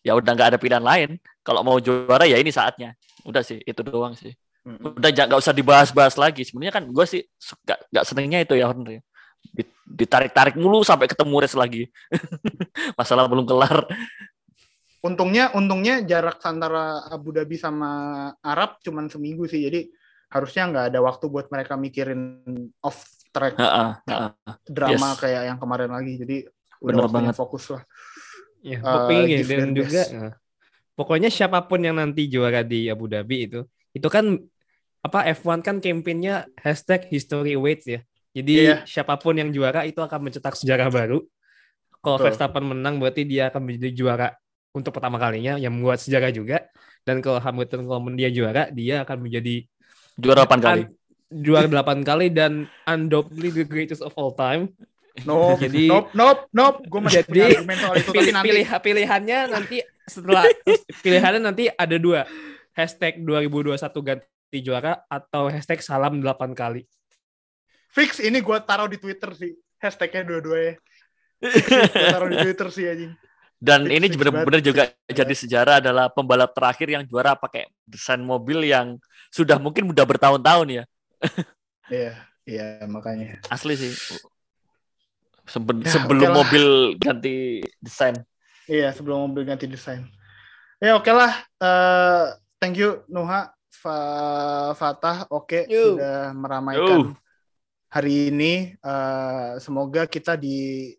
[0.00, 1.16] ya udah enggak ada pilihan lain.
[1.40, 2.92] Kalau mau juara ya ini saatnya.
[3.24, 4.36] Udah sih itu doang sih.
[4.64, 6.44] Udah nggak usah dibahas-bahas lagi.
[6.44, 7.24] Sebenarnya kan gue sih
[7.64, 8.68] nggak senengnya itu ya.
[9.40, 11.88] Di- Ditarik-tarik mulu sampai ketemu race lagi.
[13.00, 13.88] Masalah belum kelar.
[15.00, 17.90] Untungnya untungnya jarak antara Abu Dhabi sama
[18.44, 19.64] Arab cuman seminggu sih.
[19.64, 19.88] Jadi
[20.30, 22.36] harusnya nggak ada waktu buat mereka mikirin
[22.84, 24.30] off track Heeh, heeh.
[24.66, 25.18] drama Yes.
[25.22, 26.12] kayak yang kemarin lagi.
[26.18, 26.36] Jadi
[26.80, 27.36] udah Bener waktunya banget.
[27.38, 27.82] fokus lah.
[28.60, 30.32] Ya, pokoknya give dan juga eh,
[30.92, 33.60] pokoknya siapa pun yang nanti juara di Abu Dhabi itu,
[33.96, 34.36] itu kan
[35.00, 38.04] apa F1 kan campaignnya hashtag history waits ya.
[38.36, 38.76] Jadi Iya.
[38.84, 41.24] siapa pun yang juara itu akan mencetak sejarah baru.
[42.04, 42.26] Kalau Betul.
[42.32, 44.28] Verstappen menang berarti dia akan menjadi juara
[44.76, 46.68] untuk pertama kalinya yang membuat sejarah juga.
[47.00, 49.64] Dan kalau Hamilton kalau dia juara, dia akan menjadi
[50.20, 50.82] Juara 8 kali.
[51.30, 54.74] Juara 8 kali dan undoubtedly the greatest of all time.
[55.22, 56.78] Nope, Jadi- nope, nope, nope.
[56.86, 58.46] Gue masih Jadi, argumen soal itu Pilih, nanti.
[58.50, 59.76] pilih pilihannya nanti
[60.06, 60.44] setelah
[61.02, 62.26] pilihannya nanti ada dua
[62.74, 66.86] hashtag 2021 ganti juara atau hashtag salam 8 kali
[67.90, 69.50] Fix ini gue taruh di Twitter sih.
[69.82, 70.78] Hashtagnya dua-duanya.
[71.42, 73.12] gue taruh di Twitter sih anjing.
[73.60, 78.22] Dan Fix, ini fix benar-benar juga jadi sejarah adalah pembalap terakhir yang juara pakai desain
[78.22, 78.96] mobil yang
[79.28, 80.84] sudah mungkin udah bertahun-tahun ya.
[81.90, 82.12] Iya,
[82.46, 83.42] iya makanya.
[83.50, 83.92] Asli sih.
[85.44, 86.36] Seben- Ya, sebelum oke lah.
[86.38, 86.64] mobil
[86.96, 87.36] ganti
[87.82, 88.14] desain.
[88.70, 90.06] Iya, sebelum mobil ganti desain.
[90.78, 91.34] Ya oke lah.
[91.58, 92.24] Eh,
[92.62, 95.26] thank you Nuha, Fa- Fatah.
[95.26, 95.98] Oke, Yo.
[95.98, 97.18] sudah meramaikan Yo.
[97.90, 98.78] hari ini.
[98.78, 100.94] Eh, semoga kita di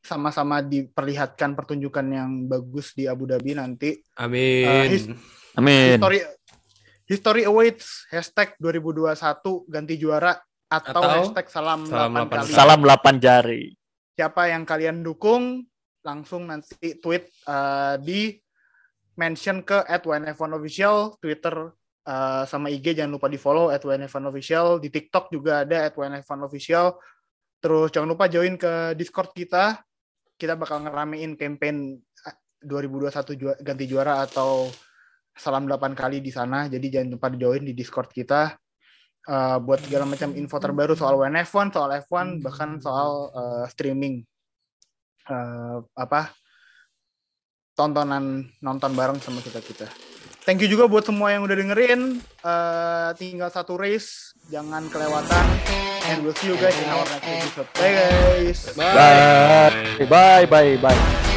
[0.00, 4.00] sama-sama diperlihatkan pertunjukan yang bagus di Abu Dhabi nanti.
[4.16, 4.64] Amin.
[4.64, 5.08] Eh, his-
[5.56, 5.96] Amin.
[6.00, 6.20] History
[7.04, 9.12] History awaits hashtag 2021
[9.68, 10.40] ganti juara
[10.72, 12.52] atau, Atau hashtag salam, salam 8 delapan kali.
[12.56, 13.62] Salam 8 jari.
[14.16, 15.68] Siapa yang kalian dukung
[16.00, 18.20] langsung nanti tweet eh, di
[19.20, 21.72] mention ke @wnf1official Twitter
[22.08, 26.96] eh, sama IG jangan lupa di follow @wnf1official di TikTok juga ada @wnf1official
[27.60, 29.80] terus jangan lupa join ke Discord kita
[30.36, 34.68] kita bakal ngeramein campaign eh, 2021 jua- ganti juara atau
[35.34, 38.54] salam 8 kali di sana jadi jangan lupa join di Discord kita
[39.26, 44.22] eh, buat segala macam info terbaru soal WNF1 soal F1 bahkan soal eh, streaming
[45.28, 46.30] eh, apa
[47.74, 49.86] tontonan nonton bareng sama kita kita.
[50.44, 52.20] Thank you juga buat semua yang udah dengerin.
[52.20, 55.44] Eh, tinggal satu race, jangan kelewatan.
[56.04, 57.68] And we'll see you guys in our next episode.
[57.80, 58.58] Bye guys.
[58.76, 60.04] Bye.
[60.04, 61.32] Bye bye bye bye.